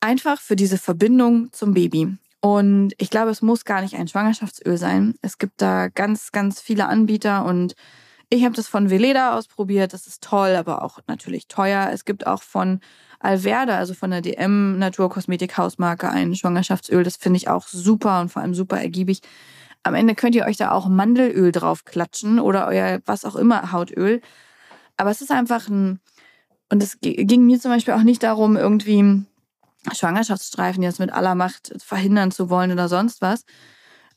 Einfach 0.00 0.40
für 0.40 0.56
diese 0.56 0.78
Verbindung 0.78 1.52
zum 1.52 1.74
Baby. 1.74 2.16
Und 2.40 2.92
ich 2.98 3.10
glaube, 3.10 3.30
es 3.30 3.42
muss 3.42 3.64
gar 3.64 3.82
nicht 3.82 3.96
ein 3.96 4.08
Schwangerschaftsöl 4.08 4.78
sein. 4.78 5.14
Es 5.22 5.38
gibt 5.38 5.60
da 5.60 5.88
ganz, 5.88 6.30
ganz 6.30 6.60
viele 6.60 6.86
Anbieter 6.86 7.44
und 7.44 7.74
ich 8.30 8.44
habe 8.44 8.54
das 8.54 8.68
von 8.68 8.90
Veleda 8.90 9.36
ausprobiert. 9.36 9.92
Das 9.92 10.06
ist 10.06 10.22
toll, 10.22 10.54
aber 10.54 10.82
auch 10.82 11.00
natürlich 11.06 11.48
teuer. 11.48 11.90
Es 11.92 12.04
gibt 12.04 12.26
auch 12.26 12.42
von 12.42 12.80
Alverde, 13.20 13.74
also 13.74 13.94
von 13.94 14.10
der 14.10 14.20
DM 14.20 14.78
Naturkosmetik 14.78 15.56
Hausmarke, 15.56 16.08
ein 16.08 16.34
Schwangerschaftsöl. 16.34 17.02
Das 17.02 17.16
finde 17.16 17.38
ich 17.38 17.48
auch 17.48 17.66
super 17.66 18.20
und 18.20 18.30
vor 18.30 18.42
allem 18.42 18.54
super 18.54 18.80
ergiebig. 18.80 19.22
Am 19.88 19.94
Ende 19.94 20.14
könnt 20.14 20.34
ihr 20.34 20.44
euch 20.44 20.58
da 20.58 20.70
auch 20.70 20.86
Mandelöl 20.88 21.50
drauf 21.50 21.84
klatschen 21.84 22.38
oder 22.38 22.66
euer 22.66 23.00
was 23.06 23.24
auch 23.24 23.36
immer 23.36 23.72
Hautöl. 23.72 24.20
Aber 24.96 25.10
es 25.10 25.22
ist 25.22 25.30
einfach 25.30 25.68
ein, 25.68 26.00
und 26.70 26.82
es 26.82 26.98
ging 27.00 27.46
mir 27.46 27.58
zum 27.58 27.70
Beispiel 27.70 27.94
auch 27.94 28.02
nicht 28.02 28.22
darum, 28.22 28.56
irgendwie 28.56 29.24
Schwangerschaftsstreifen 29.92 30.82
jetzt 30.82 31.00
mit 31.00 31.12
aller 31.12 31.34
Macht 31.34 31.74
verhindern 31.78 32.30
zu 32.30 32.50
wollen 32.50 32.70
oder 32.70 32.88
sonst 32.88 33.22
was. 33.22 33.44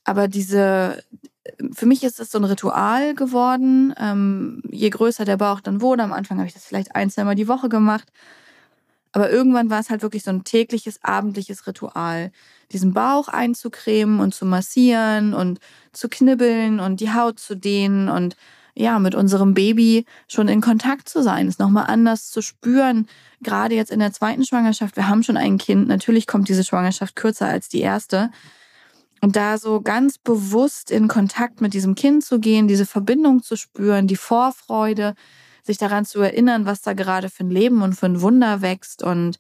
Aber 0.04 0.28
diese, 0.28 1.04
für 1.74 1.86
mich 1.86 2.04
ist 2.04 2.20
es 2.20 2.32
so 2.32 2.40
ein 2.40 2.44
Ritual 2.44 3.14
geworden. 3.14 3.94
Ähm, 3.98 4.62
je 4.70 4.90
größer 4.90 5.26
der 5.26 5.38
Bauch 5.38 5.62
dann 5.62 5.82
wurde, 5.82 6.04
am 6.04 6.14
Anfang 6.14 6.38
habe 6.38 6.48
ich 6.48 6.54
das 6.54 6.66
vielleicht 6.66 6.96
ein, 6.96 7.10
zwei 7.10 7.24
Mal 7.24 7.36
die 7.36 7.48
Woche 7.48 7.70
gemacht. 7.70 8.12
Aber 9.12 9.30
irgendwann 9.30 9.70
war 9.70 9.80
es 9.80 9.90
halt 9.90 10.02
wirklich 10.02 10.24
so 10.24 10.32
ein 10.32 10.44
tägliches, 10.44 11.04
abendliches 11.04 11.68
Ritual, 11.68 12.32
diesen 12.72 12.94
Bauch 12.94 13.28
einzucremen 13.28 14.20
und 14.20 14.34
zu 14.34 14.46
massieren 14.46 15.34
und 15.34 15.60
zu 15.92 16.08
knibbeln 16.08 16.80
und 16.80 17.02
die 17.02 17.14
Haut 17.14 17.40
zu 17.40 17.56
dehnen 17.56 18.08
und 18.08 18.36
ja, 18.74 19.00
mit 19.00 19.16
unserem 19.16 19.54
Baby 19.54 20.06
schon 20.28 20.48
in 20.48 20.62
Kontakt 20.62 21.10
zu 21.10 21.22
sein, 21.22 21.48
es 21.48 21.60
nochmal 21.60 21.88
anders 21.88 22.30
zu 22.30 22.42
spüren. 22.42 23.08
Gerade 23.42 23.76
jetzt 23.76 23.92
in 23.92 24.00
der 24.00 24.14
zweiten 24.14 24.46
Schwangerschaft, 24.46 24.96
wir 24.96 25.10
haben 25.10 25.24
schon 25.24 25.36
ein 25.36 25.58
Kind, 25.58 25.90
natürlich 25.90 26.26
kommt 26.26 26.48
diese 26.48 26.64
Schwangerschaft 26.64 27.16
kürzer 27.18 27.48
als 27.48 27.68
die 27.68 27.82
erste. 27.82 28.32
Und 29.20 29.36
da 29.36 29.58
so 29.58 29.82
ganz 29.82 30.18
bewusst 30.18 30.90
in 30.90 31.08
Kontakt 31.08 31.62
mit 31.62 31.74
diesem 31.74 31.96
Kind 31.96 32.24
zu 32.24 32.40
gehen, 32.40 32.68
diese 32.68 32.88
Verbindung 32.88 33.44
zu 33.44 33.56
spüren, 33.56 34.08
die 34.08 34.16
Vorfreude, 34.16 35.16
sich 35.64 35.78
daran 35.78 36.06
zu 36.06 36.22
erinnern, 36.22 36.66
was 36.66 36.82
da 36.82 36.94
gerade 36.94 37.30
für 37.30 37.44
ein 37.44 37.50
Leben 37.50 37.82
und 37.82 37.94
für 37.94 38.08
ein 38.08 38.22
Wunder 38.22 38.62
wächst. 38.62 39.04
Und 39.04 39.38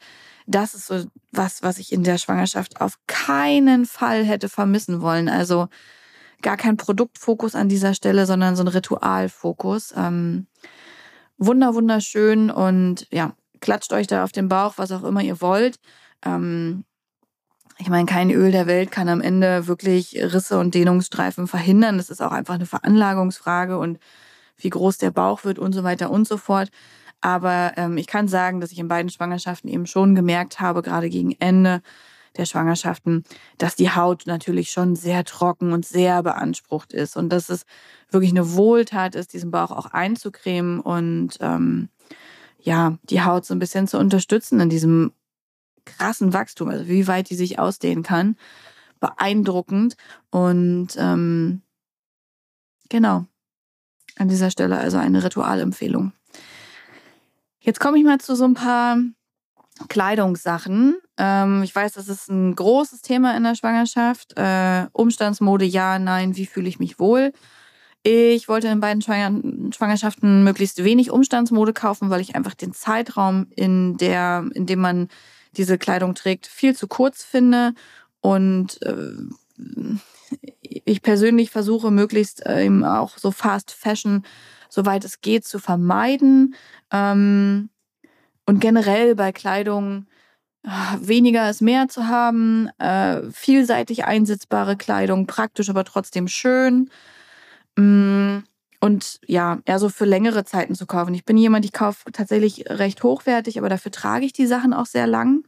das 0.48 0.74
ist 0.74 0.88
so 0.88 1.06
was, 1.32 1.64
was 1.64 1.78
ich 1.78 1.92
in 1.92 2.04
der 2.04 2.18
Schwangerschaft 2.18 2.82
auf 2.82 2.98
keinen 3.08 3.86
Fall 3.86 4.24
hätte 4.24 4.50
vermissen 4.50 5.02
wollen. 5.02 5.30
Also 5.30 5.68
gar 6.42 6.58
kein 6.58 6.78
Produktfokus 6.78 7.56
an 7.56 7.70
dieser 7.70 7.94
Stelle, 7.94 8.26
sondern 8.26 8.56
so 8.56 8.64
ein 8.64 8.68
Ritualfokus. 8.68 9.94
Ähm, 9.96 10.48
wunder, 11.38 11.74
wunderschön 11.74 12.50
und 12.50 13.08
ja, 13.12 13.34
klatscht 13.62 13.94
euch 13.94 14.08
da 14.08 14.24
auf 14.24 14.32
den 14.32 14.50
Bauch, 14.50 14.74
was 14.78 14.92
auch 14.92 15.04
immer 15.04 15.22
ihr 15.22 15.42
wollt. 15.42 15.78
Ähm, 16.24 16.84
ich 17.78 17.90
meine, 17.90 18.06
kein 18.06 18.30
Öl 18.30 18.52
der 18.52 18.68
Welt 18.68 18.92
kann 18.92 19.10
am 19.10 19.22
Ende 19.22 19.68
wirklich 19.68 20.16
Risse 20.16 20.60
und 20.60 20.76
Dehnungsstreifen 20.76 21.48
verhindern. 21.48 21.98
Das 21.98 22.10
ist 22.12 22.22
auch 22.22 22.32
einfach 22.32 22.56
eine 22.56 22.68
Veranlagungsfrage 22.68 23.78
und 23.78 23.98
wie 24.63 24.69
groß 24.69 24.97
der 24.97 25.12
Bauch 25.12 25.43
wird 25.43 25.60
und 25.60 25.74
so 25.74 25.84
weiter 25.84 26.12
und 26.12 26.28
so 26.28 26.38
fort. 26.38 26.69
Aber 27.21 27.74
ähm, 27.78 27.97
ich 27.97 28.08
kann 28.08 28.28
sagen, 28.28 28.62
dass 28.62 28.71
ich 28.71 28.80
in 28.80 28.88
beiden 28.88 29.10
Schwangerschaften 29.10 29.69
eben 29.69 29.86
schon 29.86 30.15
gemerkt 30.15 30.60
habe, 30.60 30.82
gerade 30.82 31.10
gegen 31.10 31.34
Ende 31.39 31.82
der 32.38 32.45
Schwangerschaften, 32.45 33.24
dass 33.58 33.76
die 33.76 33.91
Haut 33.91 34.24
natürlich 34.26 34.71
schon 34.71 34.95
sehr 34.95 35.26
trocken 35.26 35.74
und 35.74 35.86
sehr 35.86 36.24
beansprucht 36.24 36.93
ist 36.93 37.17
und 37.17 37.30
dass 37.30 37.50
es 37.50 37.65
wirklich 38.10 38.32
eine 38.32 38.54
Wohltat 38.54 39.15
ist, 39.15 39.34
diesen 39.34 39.52
Bauch 39.52 39.71
auch 39.71 39.88
einzucremen 39.88 40.80
und 40.80 41.38
ähm, 41.41 41.89
ja, 42.60 42.97
die 43.04 43.21
Haut 43.21 43.45
so 43.45 43.54
ein 43.54 43.60
bisschen 43.60 43.88
zu 43.88 43.97
unterstützen 43.97 44.60
in 44.60 44.69
diesem 44.69 45.12
krassen 45.86 46.34
Wachstum, 46.34 46.69
also 46.69 46.88
wie 46.88 47.08
weit 47.08 47.30
die 47.30 47.36
sich 47.36 47.60
ausdehnen 47.60 48.04
kann. 48.04 48.38
Beeindruckend. 49.00 49.95
Und 50.30 50.89
ähm, 50.97 51.63
genau, 52.89 53.26
an 54.22 54.28
dieser 54.28 54.52
Stelle 54.52 54.78
also 54.78 54.98
eine 54.98 55.24
Ritualempfehlung. 55.24 56.14
Jetzt 57.60 57.80
komme 57.80 57.98
ich 57.98 58.04
mal 58.04 58.20
zu 58.20 58.36
so 58.36 58.46
ein 58.46 58.54
paar 58.54 58.98
Kleidungssachen. 59.90 60.96
Ähm, 61.18 61.64
ich 61.64 61.76
weiß, 61.76 61.94
das 61.94 62.08
ist 62.08 62.30
ein 62.30 62.56
großes 62.56 63.02
Thema 63.02 63.36
in 63.36 63.44
der 63.44 63.56
Schwangerschaft. 63.56 64.38
Äh, 64.38 64.88
Umstandsmode, 64.94 65.66
ja, 65.66 66.00
nein, 66.00 66.36
wie 66.36 66.46
fühle 66.46 66.70
ich 66.70 66.80
mich 66.80 67.00
wohl? 67.00 67.34
Ich 68.04 68.48
wollte 68.48 68.68
in 68.68 68.80
beiden 68.80 69.02
Schwangerschaften 69.02 70.44
möglichst 70.44 70.84
wenig 70.84 71.12
Umstandsmode 71.12 71.74
kaufen, 71.74 72.10
weil 72.10 72.22
ich 72.22 72.36
einfach 72.36 72.56
den 72.56 72.74
Zeitraum, 72.74 73.48
in, 73.56 73.98
der, 73.98 74.46
in 74.56 74.66
dem 74.66 74.80
man 74.80 75.08
diese 75.56 75.78
Kleidung 75.78 76.16
trägt, 76.16 76.48
viel 76.48 76.76
zu 76.76 76.88
kurz 76.88 77.24
finde. 77.24 77.74
Und 78.22 78.82
äh, 78.82 79.14
ich 80.86 81.02
persönlich 81.02 81.52
versuche 81.52 81.92
möglichst 81.92 82.46
äh, 82.46 82.66
eben 82.66 82.84
auch 82.84 83.18
so 83.18 83.32
Fast 83.32 83.72
Fashion, 83.72 84.24
soweit 84.70 85.04
es 85.04 85.22
geht, 85.22 85.46
zu 85.46 85.60
vermeiden. 85.60 86.56
Ähm, 86.92 87.70
und 88.46 88.60
generell 88.60 89.16
bei 89.16 89.32
Kleidung 89.32 90.08
äh, 90.64 90.70
weniger 91.00 91.50
ist 91.50 91.62
mehr 91.62 91.88
zu 91.88 92.08
haben, 92.08 92.70
äh, 92.80 93.22
vielseitig 93.32 94.06
einsetzbare 94.06 94.78
Kleidung, 94.78 95.28
praktisch, 95.28 95.70
aber 95.70 95.84
trotzdem 95.84 96.28
schön. 96.28 96.90
Mm, 97.78 98.40
und 98.80 99.20
ja, 99.28 99.60
eher 99.66 99.80
so 99.80 99.90
für 99.90 100.06
längere 100.06 100.44
Zeiten 100.44 100.76
zu 100.76 100.86
kaufen. 100.88 101.14
Ich 101.14 101.26
bin 101.26 101.38
jemand, 101.38 101.66
ich 101.66 101.74
kaufe 101.74 102.12
tatsächlich 102.12 102.66
recht 102.68 103.04
hochwertig, 103.04 103.58
aber 103.60 103.70
dafür 103.70 103.92
trage 103.92 104.26
ich 104.26 104.34
die 104.34 104.48
Sachen 104.48 104.74
auch 104.74 104.88
sehr 104.88 105.08
lang. 105.08 105.44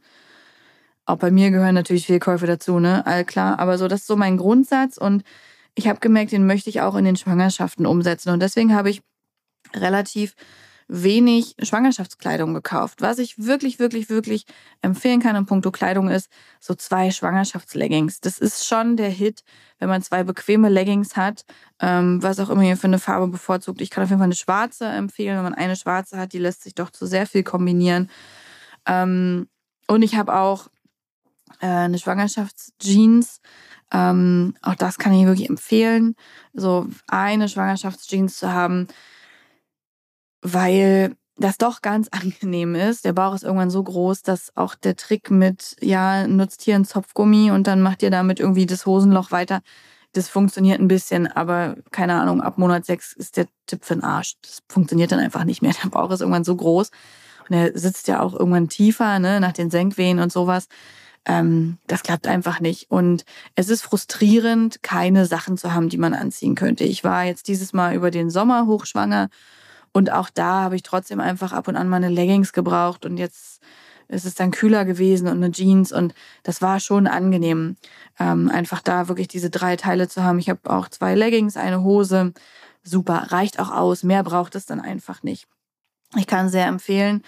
Auch 1.06 1.16
bei 1.18 1.30
mir 1.30 1.50
gehören 1.50 1.74
natürlich 1.74 2.06
Fehlkäufe 2.06 2.46
dazu, 2.46 2.78
ne? 2.80 3.04
All 3.06 3.24
klar. 3.24 3.58
Aber 3.58 3.78
so, 3.78 3.88
das 3.88 4.00
ist 4.02 4.06
so 4.06 4.16
mein 4.16 4.36
Grundsatz 4.36 4.96
und 4.96 5.22
ich 5.74 5.88
habe 5.88 6.00
gemerkt, 6.00 6.32
den 6.32 6.46
möchte 6.46 6.70
ich 6.70 6.80
auch 6.80 6.94
in 6.94 7.04
den 7.04 7.16
Schwangerschaften 7.16 7.86
umsetzen. 7.86 8.30
Und 8.30 8.40
deswegen 8.40 8.74
habe 8.74 8.90
ich 8.90 9.02
relativ 9.74 10.34
wenig 10.88 11.54
Schwangerschaftskleidung 11.62 12.52
gekauft. 12.54 13.00
Was 13.00 13.18
ich 13.18 13.38
wirklich, 13.38 13.78
wirklich, 13.78 14.10
wirklich 14.10 14.44
empfehlen 14.82 15.20
kann 15.20 15.36
in 15.36 15.46
puncto 15.46 15.70
Kleidung 15.70 16.08
ist 16.08 16.28
so 16.60 16.74
zwei 16.74 17.10
Schwangerschaftsleggings. 17.10 18.20
Das 18.20 18.38
ist 18.38 18.66
schon 18.66 18.96
der 18.96 19.08
Hit, 19.08 19.42
wenn 19.78 19.88
man 19.88 20.02
zwei 20.02 20.24
bequeme 20.24 20.68
Leggings 20.68 21.16
hat, 21.16 21.44
ähm, 21.80 22.22
was 22.22 22.38
auch 22.38 22.50
immer 22.50 22.62
ihr 22.62 22.76
für 22.76 22.86
eine 22.86 22.98
Farbe 22.98 23.28
bevorzugt. 23.28 23.80
Ich 23.80 23.90
kann 23.90 24.04
auf 24.04 24.10
jeden 24.10 24.20
Fall 24.20 24.26
eine 24.26 24.34
schwarze 24.34 24.86
empfehlen. 24.86 25.36
Wenn 25.36 25.44
man 25.44 25.54
eine 25.54 25.76
schwarze 25.76 26.18
hat, 26.18 26.32
die 26.32 26.38
lässt 26.38 26.62
sich 26.62 26.74
doch 26.74 26.90
zu 26.90 27.06
sehr 27.06 27.26
viel 27.26 27.42
kombinieren. 27.42 28.10
Ähm, 28.86 29.48
und 29.88 30.02
ich 30.02 30.16
habe 30.16 30.34
auch 30.34 30.68
äh, 31.60 31.66
eine 31.66 31.98
Schwangerschaftsjeans. 31.98 33.40
Ähm, 33.92 34.54
auch 34.62 34.74
das 34.74 34.98
kann 34.98 35.12
ich 35.12 35.26
wirklich 35.26 35.48
empfehlen, 35.48 36.16
so 36.52 36.88
eine 37.06 37.48
Schwangerschaftsjeans 37.48 38.38
zu 38.38 38.52
haben 38.52 38.88
weil 40.44 41.16
das 41.36 41.58
doch 41.58 41.82
ganz 41.82 42.08
angenehm 42.12 42.76
ist. 42.76 43.04
Der 43.04 43.12
Bauch 43.12 43.34
ist 43.34 43.42
irgendwann 43.42 43.70
so 43.70 43.82
groß, 43.82 44.22
dass 44.22 44.56
auch 44.56 44.76
der 44.76 44.94
Trick 44.94 45.30
mit, 45.30 45.74
ja, 45.80 46.28
nutzt 46.28 46.62
hier 46.62 46.76
einen 46.76 46.84
Zopfgummi 46.84 47.50
und 47.50 47.66
dann 47.66 47.82
macht 47.82 48.02
ihr 48.04 48.10
damit 48.10 48.38
irgendwie 48.38 48.66
das 48.66 48.86
Hosenloch 48.86 49.32
weiter. 49.32 49.62
Das 50.12 50.28
funktioniert 50.28 50.78
ein 50.78 50.86
bisschen, 50.86 51.26
aber 51.26 51.76
keine 51.90 52.14
Ahnung, 52.14 52.40
ab 52.40 52.56
Monat 52.56 52.84
sechs 52.84 53.12
ist 53.14 53.36
der 53.36 53.46
Tipp 53.66 53.84
für 53.84 53.94
den 53.94 54.04
Arsch. 54.04 54.34
Das 54.42 54.62
funktioniert 54.68 55.10
dann 55.10 55.18
einfach 55.18 55.42
nicht 55.42 55.60
mehr. 55.60 55.72
Der 55.82 55.88
Bauch 55.88 56.10
ist 56.12 56.20
irgendwann 56.20 56.44
so 56.44 56.54
groß 56.54 56.90
und 57.48 57.56
er 57.56 57.76
sitzt 57.76 58.08
ja 58.08 58.20
auch 58.20 58.32
irgendwann 58.32 58.68
tiefer, 58.68 59.18
ne, 59.18 59.40
nach 59.40 59.52
den 59.52 59.70
Senkwehen 59.70 60.20
und 60.20 60.32
sowas. 60.32 60.68
Ähm, 61.26 61.78
das 61.86 62.02
klappt 62.02 62.26
einfach 62.26 62.60
nicht. 62.60 62.90
Und 62.90 63.24
es 63.54 63.68
ist 63.68 63.82
frustrierend, 63.82 64.82
keine 64.82 65.26
Sachen 65.26 65.56
zu 65.56 65.72
haben, 65.72 65.88
die 65.88 65.98
man 65.98 66.14
anziehen 66.14 66.54
könnte. 66.54 66.84
Ich 66.84 67.04
war 67.04 67.24
jetzt 67.24 67.48
dieses 67.48 67.72
Mal 67.72 67.94
über 67.94 68.10
den 68.10 68.30
Sommer 68.30 68.66
hochschwanger 68.66 69.28
und 69.92 70.10
auch 70.10 70.28
da 70.28 70.62
habe 70.62 70.76
ich 70.76 70.82
trotzdem 70.82 71.20
einfach 71.20 71.52
ab 71.52 71.68
und 71.68 71.76
an 71.76 71.88
meine 71.88 72.08
Leggings 72.08 72.52
gebraucht 72.52 73.06
und 73.06 73.16
jetzt 73.16 73.62
ist 74.08 74.26
es 74.26 74.34
dann 74.34 74.50
kühler 74.50 74.84
gewesen 74.84 75.28
und 75.28 75.36
eine 75.36 75.52
Jeans 75.52 75.92
und 75.92 76.14
das 76.42 76.60
war 76.60 76.80
schon 76.80 77.06
angenehm, 77.06 77.76
ähm, 78.18 78.50
einfach 78.50 78.80
da 78.82 79.08
wirklich 79.08 79.28
diese 79.28 79.50
drei 79.50 79.76
Teile 79.76 80.08
zu 80.08 80.22
haben. 80.22 80.38
Ich 80.38 80.50
habe 80.50 80.68
auch 80.68 80.88
zwei 80.88 81.14
Leggings, 81.14 81.56
eine 81.56 81.82
Hose, 81.82 82.34
super, 82.82 83.28
reicht 83.30 83.58
auch 83.58 83.70
aus, 83.70 84.02
mehr 84.02 84.22
braucht 84.22 84.56
es 84.56 84.66
dann 84.66 84.80
einfach 84.80 85.22
nicht. 85.22 85.46
Ich 86.16 86.26
kann 86.26 86.48
sehr 86.48 86.66
empfehlen, 86.66 87.22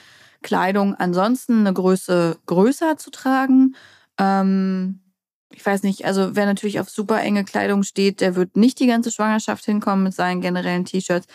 Kleidung 0.46 0.94
ansonsten 0.94 1.58
eine 1.60 1.72
Größe 1.72 2.38
größer 2.46 2.96
zu 2.96 3.10
tragen. 3.10 3.74
Ähm, 4.16 5.00
ich 5.50 5.66
weiß 5.66 5.82
nicht, 5.82 6.04
also 6.04 6.36
wer 6.36 6.46
natürlich 6.46 6.78
auf 6.78 6.88
super 6.88 7.20
enge 7.20 7.44
Kleidung 7.44 7.82
steht, 7.82 8.20
der 8.20 8.36
wird 8.36 8.56
nicht 8.56 8.78
die 8.78 8.86
ganze 8.86 9.10
Schwangerschaft 9.10 9.64
hinkommen 9.64 10.04
mit 10.04 10.14
seinen 10.14 10.40
generellen 10.40 10.84
T-Shirts. 10.84 11.26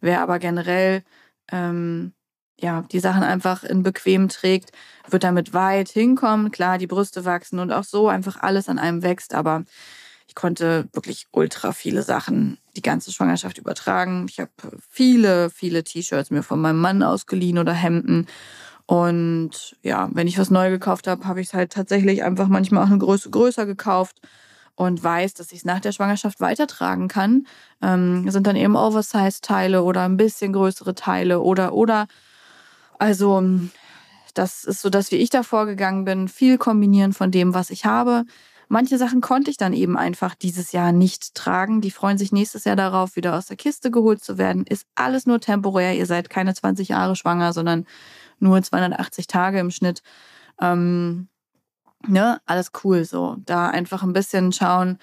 Wer 0.00 0.22
aber 0.22 0.38
generell 0.38 1.02
ähm, 1.50 2.12
ja, 2.60 2.84
die 2.92 3.00
Sachen 3.00 3.24
einfach 3.24 3.64
in 3.64 3.82
bequem 3.82 4.28
trägt, 4.28 4.70
wird 5.08 5.24
damit 5.24 5.52
weit 5.52 5.88
hinkommen. 5.88 6.52
Klar, 6.52 6.78
die 6.78 6.86
Brüste 6.86 7.24
wachsen 7.24 7.58
und 7.58 7.72
auch 7.72 7.84
so 7.84 8.06
einfach 8.06 8.36
alles 8.36 8.68
an 8.68 8.78
einem 8.78 9.02
wächst, 9.02 9.34
aber 9.34 9.64
ich 10.30 10.36
konnte 10.36 10.88
wirklich 10.92 11.26
ultra 11.32 11.72
viele 11.72 12.04
Sachen 12.04 12.56
die 12.76 12.82
ganze 12.82 13.10
Schwangerschaft 13.10 13.58
übertragen. 13.58 14.26
Ich 14.30 14.38
habe 14.38 14.52
viele, 14.88 15.50
viele 15.50 15.82
T-Shirts 15.82 16.30
mir 16.30 16.44
von 16.44 16.60
meinem 16.60 16.80
Mann 16.80 17.02
ausgeliehen 17.02 17.58
oder 17.58 17.72
Hemden. 17.72 18.26
Und 18.86 19.76
ja, 19.82 20.08
wenn 20.12 20.28
ich 20.28 20.38
was 20.38 20.50
neu 20.50 20.70
gekauft 20.70 21.08
habe, 21.08 21.24
habe 21.24 21.40
ich 21.40 21.48
es 21.48 21.54
halt 21.54 21.72
tatsächlich 21.72 22.22
einfach 22.22 22.46
manchmal 22.46 22.84
auch 22.84 22.90
eine 22.90 22.98
Größe 22.98 23.28
größer 23.30 23.66
gekauft 23.66 24.20
und 24.76 25.02
weiß, 25.02 25.34
dass 25.34 25.50
ich 25.50 25.58
es 25.58 25.64
nach 25.64 25.80
der 25.80 25.90
Schwangerschaft 25.90 26.40
weitertragen 26.40 27.08
kann, 27.08 27.48
ähm, 27.82 28.30
sind 28.30 28.46
dann 28.46 28.54
eben 28.54 28.76
Oversize-Teile 28.76 29.82
oder 29.82 30.02
ein 30.02 30.16
bisschen 30.16 30.52
größere 30.52 30.94
Teile 30.94 31.40
oder 31.40 31.72
oder 31.72 32.06
also 33.00 33.42
das 34.34 34.62
ist 34.62 34.80
so 34.80 34.90
das, 34.90 35.10
wie 35.10 35.16
ich 35.16 35.30
da 35.30 35.42
vorgegangen 35.42 36.04
bin. 36.04 36.28
Viel 36.28 36.56
kombinieren 36.56 37.14
von 37.14 37.32
dem, 37.32 37.52
was 37.52 37.70
ich 37.70 37.84
habe. 37.84 38.26
Manche 38.72 38.98
Sachen 38.98 39.20
konnte 39.20 39.50
ich 39.50 39.56
dann 39.56 39.72
eben 39.72 39.96
einfach 39.96 40.36
dieses 40.36 40.70
Jahr 40.70 40.92
nicht 40.92 41.34
tragen. 41.34 41.80
Die 41.80 41.90
freuen 41.90 42.18
sich 42.18 42.30
nächstes 42.30 42.62
Jahr 42.62 42.76
darauf, 42.76 43.16
wieder 43.16 43.36
aus 43.36 43.46
der 43.46 43.56
Kiste 43.56 43.90
geholt 43.90 44.22
zu 44.22 44.38
werden. 44.38 44.64
Ist 44.64 44.86
alles 44.94 45.26
nur 45.26 45.40
temporär. 45.40 45.96
Ihr 45.96 46.06
seid 46.06 46.30
keine 46.30 46.54
20 46.54 46.86
Jahre 46.86 47.16
schwanger, 47.16 47.52
sondern 47.52 47.84
nur 48.38 48.62
280 48.62 49.26
Tage 49.26 49.58
im 49.58 49.72
Schnitt. 49.72 50.02
Ähm, 50.60 51.26
ne, 52.06 52.40
alles 52.46 52.70
cool 52.84 53.04
so. 53.04 53.38
Da 53.44 53.68
einfach 53.70 54.04
ein 54.04 54.12
bisschen 54.12 54.52
schauen, 54.52 54.98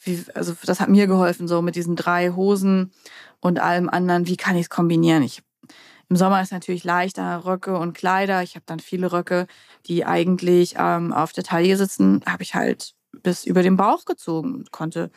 wie, 0.00 0.24
also 0.34 0.54
das 0.64 0.80
hat 0.80 0.88
mir 0.88 1.06
geholfen, 1.06 1.46
so 1.46 1.60
mit 1.60 1.76
diesen 1.76 1.96
drei 1.96 2.30
Hosen 2.30 2.90
und 3.40 3.60
allem 3.60 3.90
anderen, 3.90 4.28
wie 4.28 4.38
kann 4.38 4.56
ich 4.56 4.62
es 4.62 4.70
kombinieren? 4.70 5.22
Ich, 5.22 5.42
Im 6.08 6.16
Sommer 6.16 6.40
ist 6.40 6.52
natürlich 6.52 6.84
leichter, 6.84 7.44
Röcke 7.44 7.76
und 7.76 7.92
Kleider. 7.92 8.42
Ich 8.42 8.54
habe 8.54 8.64
dann 8.64 8.80
viele 8.80 9.12
Röcke, 9.12 9.46
die 9.84 10.06
eigentlich 10.06 10.76
ähm, 10.78 11.12
auf 11.12 11.34
der 11.34 11.44
Taille 11.44 11.76
sitzen, 11.76 12.22
habe 12.26 12.44
ich 12.44 12.54
halt 12.54 12.94
bis 13.22 13.44
über 13.44 13.62
den 13.62 13.76
Bauch 13.76 14.04
gezogen 14.04 14.54
und 14.54 14.72
konnte 14.72 15.10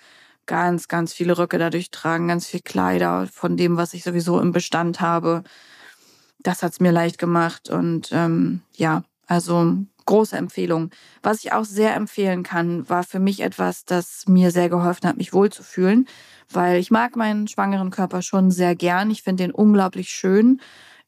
ganz, 0.46 0.88
ganz 0.88 1.14
viele 1.14 1.38
Röcke 1.38 1.58
dadurch 1.58 1.92
tragen, 1.92 2.28
ganz 2.28 2.48
viel 2.48 2.62
Kleider 2.62 3.28
von 3.32 3.58
dem, 3.58 3.78
was 3.78 3.94
ich 3.94 4.04
sowieso 4.04 4.40
im 4.40 4.52
Bestand 4.52 5.00
habe. 5.02 5.44
Das 6.40 6.64
hat's 6.64 6.80
mir 6.80 6.92
leicht 6.92 7.18
gemacht 7.18 7.70
und 7.70 8.10
ähm, 8.12 8.62
ja, 8.76 9.04
also 9.28 9.78
große 10.06 10.36
Empfehlung. 10.36 10.90
Was 11.22 11.44
ich 11.44 11.54
auch 11.54 11.64
sehr 11.64 11.96
empfehlen 11.96 12.44
kann, 12.44 12.88
war 12.90 13.04
für 13.04 13.20
mich 13.20 13.40
etwas, 13.40 13.86
das 13.86 14.26
mir 14.28 14.52
sehr 14.52 14.68
geholfen 14.68 15.08
hat, 15.08 15.18
mich 15.18 15.34
wohlzufühlen, 15.34 16.08
weil 16.52 16.80
ich 16.80 16.92
mag 16.92 17.16
meinen 17.16 17.48
schwangeren 17.48 17.90
Körper 17.90 18.22
schon 18.22 18.52
sehr 18.52 18.76
gern. 18.76 19.12
Ich 19.12 19.24
finde 19.24 19.44
den 19.44 19.52
unglaublich 19.52 20.10
schön. 20.10 20.60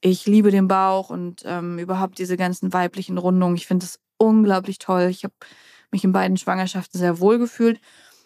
Ich 0.01 0.25
liebe 0.25 0.51
den 0.51 0.67
Bauch 0.67 1.09
und 1.09 1.43
ähm, 1.45 1.79
überhaupt 1.79 2.19
diese 2.19 2.37
ganzen 2.37 2.71
weiblichen 2.73 3.17
Rundungen. 3.17 3.57
Ich 3.57 3.67
finde 3.67 3.85
es 3.85 3.99
unglaublich 4.17 4.79
toll. 4.79 5.07
Ich 5.09 5.23
habe 5.23 5.33
mich 5.95 6.03
in 6.03 6.11
beiden 6.11 6.35
Schwangerschaften 6.35 6.99
sehr 6.99 7.19
wohl 7.19 7.39
gefühlt 7.39 7.79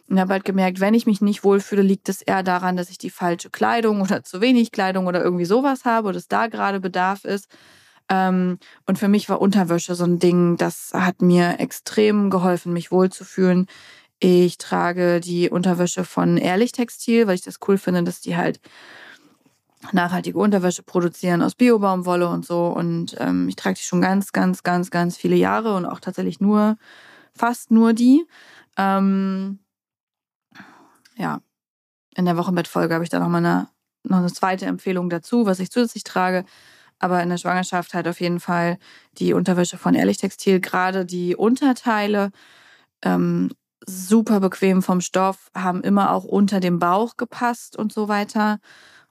und 0.10 0.20
habe 0.20 0.34
halt 0.34 0.44
gemerkt, 0.44 0.80
wenn 0.80 0.96
ich 0.96 1.06
mich 1.06 1.22
nicht 1.22 1.44
wohlfühle, 1.44 1.84
liegt 1.84 2.10
es 2.10 2.24
eher 2.24 2.42
daran, 2.42 2.76
dass 2.76 2.90
ich 2.90 2.98
die 2.98 3.12
falsche 3.12 3.52
Kleidung 3.52 4.02
oder 4.02 4.24
zu 4.24 4.42
wenig 4.42 4.72
Kleidung 4.72 5.06
oder 5.06 5.24
irgendwie 5.24 5.46
sowas 5.46 5.86
habe 5.86 6.10
oder 6.10 6.18
es 6.18 6.28
da 6.28 6.48
gerade 6.48 6.80
Bedarf 6.80 7.26
ist. 7.26 7.48
Ähm, 8.10 8.58
und 8.88 8.98
für 8.98 9.08
mich 9.08 9.30
war 9.30 9.40
Unterwäsche 9.40 9.94
so 9.94 10.06
ein 10.06 10.18
Ding, 10.18 10.58
das 10.58 10.92
hat 10.94 11.22
mir 11.22 11.60
extrem 11.60 12.32
geholfen, 12.32 12.74
mich 12.74 12.92
wohlzufühlen. 12.92 13.68
Ich 14.20 14.58
trage 14.58 15.20
die 15.20 15.50
Unterwäsche 15.50 16.04
von 16.04 16.38
Ehrlich 16.38 16.72
Textil, 16.72 17.28
weil 17.28 17.36
ich 17.36 17.44
das 17.44 17.60
cool 17.68 17.78
finde, 17.78 18.04
dass 18.04 18.20
die 18.20 18.36
halt 18.36 18.60
nachhaltige 19.92 20.40
Unterwäsche 20.40 20.84
produzieren 20.84 21.42
aus 21.42 21.56
Biobaumwolle 21.56 22.28
und 22.28 22.46
so. 22.46 22.68
Und 22.68 23.16
ähm, 23.20 23.48
ich 23.48 23.56
trage 23.56 23.76
die 23.76 23.84
schon 23.84 24.02
ganz, 24.02 24.34
ganz, 24.34 24.64
ganz, 24.64 24.90
ganz 24.90 25.16
viele 25.16 25.36
Jahre 25.36 25.76
und 25.76 25.86
auch 25.86 26.00
tatsächlich 26.00 26.40
nur, 26.42 26.78
fast 27.40 27.72
nur 27.72 27.94
die. 27.94 28.26
Ähm, 28.78 29.60
ja, 31.16 31.42
in 32.16 32.26
der 32.26 32.38
Wochenbettfolge 32.38 32.94
habe 32.94 33.04
ich 33.04 33.10
da 33.10 33.20
noch 33.20 33.30
mal 33.30 33.38
eine, 33.38 33.70
noch 34.04 34.18
eine 34.18 34.32
zweite 34.32 34.66
Empfehlung 34.66 35.10
dazu, 35.10 35.46
was 35.46 35.60
ich 35.60 35.72
zusätzlich 35.72 36.04
trage. 36.04 36.44
Aber 37.00 37.24
in 37.24 37.30
der 37.30 37.38
Schwangerschaft 37.38 37.94
halt 37.94 38.10
auf 38.10 38.20
jeden 38.20 38.42
Fall 38.42 38.78
die 39.14 39.34
Unterwäsche 39.34 39.78
von 39.78 39.96
Ehrlich 39.96 40.18
Textil, 40.18 40.60
gerade 40.60 41.06
die 41.06 41.36
Unterteile, 41.36 42.32
ähm, 43.02 43.52
super 43.86 44.42
bequem 44.42 44.82
vom 44.82 45.00
Stoff, 45.00 45.50
haben 45.56 45.82
immer 45.82 46.12
auch 46.12 46.26
unter 46.26 46.60
dem 46.60 46.80
Bauch 46.80 47.16
gepasst 47.16 47.78
und 47.78 47.94
so 47.94 48.10
weiter. 48.10 48.60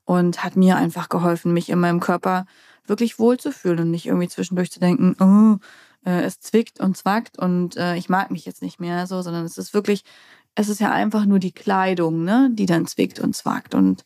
Und 0.04 0.44
hat 0.44 0.56
mir 0.56 0.76
einfach 0.76 1.08
geholfen, 1.08 1.52
mich 1.52 1.68
in 1.70 1.80
meinem 1.80 2.00
Körper 2.00 2.46
wirklich 2.86 3.18
wohlzufühlen 3.18 3.80
und 3.80 3.90
nicht 3.90 4.06
irgendwie 4.06 4.28
zwischendurch 4.28 4.70
zu 4.70 4.80
denken, 4.80 5.16
oh, 5.20 5.58
äh, 6.08 6.22
es 6.22 6.40
zwickt 6.40 6.80
und 6.80 6.96
zwackt 6.96 7.38
und 7.38 7.76
äh, 7.76 7.96
ich 7.96 8.08
mag 8.08 8.30
mich 8.30 8.46
jetzt 8.46 8.62
nicht 8.62 8.80
mehr 8.80 9.06
so, 9.06 9.20
sondern 9.20 9.44
es 9.44 9.58
ist 9.58 9.74
wirklich, 9.74 10.04
es 10.54 10.68
ist 10.70 10.80
ja 10.80 10.90
einfach 10.90 11.26
nur 11.26 11.38
die 11.38 11.52
Kleidung, 11.52 12.24
ne, 12.24 12.50
die 12.52 12.66
dann 12.66 12.86
zwickt 12.86 13.20
und 13.20 13.36
zwackt 13.36 13.74
und 13.74 14.04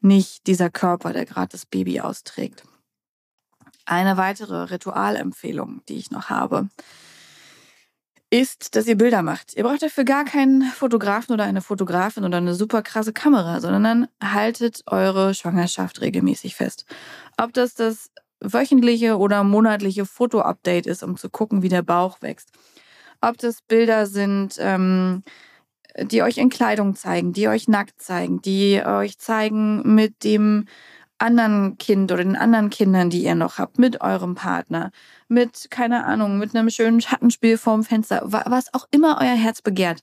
nicht 0.00 0.46
dieser 0.46 0.68
Körper, 0.68 1.12
der 1.12 1.24
gerade 1.24 1.48
das 1.50 1.64
Baby 1.64 2.00
austrägt. 2.00 2.64
Eine 3.86 4.18
weitere 4.18 4.64
Ritualempfehlung, 4.64 5.80
die 5.88 5.96
ich 5.96 6.10
noch 6.10 6.28
habe, 6.28 6.68
ist, 8.30 8.76
dass 8.76 8.86
ihr 8.86 8.98
Bilder 8.98 9.22
macht. 9.22 9.54
Ihr 9.54 9.64
braucht 9.64 9.82
dafür 9.82 10.04
gar 10.04 10.26
keinen 10.26 10.62
Fotografen 10.62 11.32
oder 11.32 11.44
eine 11.44 11.62
Fotografin 11.62 12.24
oder 12.24 12.36
eine 12.36 12.54
super 12.54 12.82
krasse 12.82 13.14
Kamera, 13.14 13.62
sondern 13.62 14.06
haltet 14.22 14.82
eure 14.86 15.32
Schwangerschaft 15.32 16.02
regelmäßig 16.02 16.54
fest. 16.54 16.84
Ob 17.38 17.54
das 17.54 17.72
das 17.74 18.10
wöchentliche 18.40 19.18
oder 19.18 19.44
monatliche 19.44 20.06
Foto-Update 20.06 20.86
ist, 20.86 21.02
um 21.02 21.16
zu 21.16 21.30
gucken, 21.30 21.62
wie 21.62 21.68
der 21.68 21.82
Bauch 21.82 22.22
wächst. 22.22 22.50
Ob 23.20 23.38
das 23.38 23.62
Bilder 23.62 24.06
sind, 24.06 24.56
ähm, 24.58 25.22
die 26.00 26.22
euch 26.22 26.38
in 26.38 26.50
Kleidung 26.50 26.94
zeigen, 26.94 27.32
die 27.32 27.48
euch 27.48 27.68
nackt 27.68 28.00
zeigen, 28.00 28.40
die 28.42 28.82
euch 28.84 29.18
zeigen 29.18 29.94
mit 29.94 30.22
dem 30.22 30.66
anderen 31.18 31.78
Kind 31.78 32.12
oder 32.12 32.22
den 32.22 32.36
anderen 32.36 32.70
Kindern, 32.70 33.10
die 33.10 33.24
ihr 33.24 33.34
noch 33.34 33.58
habt, 33.58 33.78
mit 33.78 34.00
eurem 34.00 34.34
Partner, 34.34 34.92
mit, 35.26 35.68
keine 35.70 36.04
Ahnung, 36.04 36.38
mit 36.38 36.54
einem 36.54 36.70
schönen 36.70 37.00
Schattenspiel 37.00 37.58
vorm 37.58 37.82
Fenster, 37.82 38.22
was 38.24 38.72
auch 38.72 38.86
immer 38.92 39.18
euer 39.20 39.34
Herz 39.34 39.60
begehrt. 39.60 40.02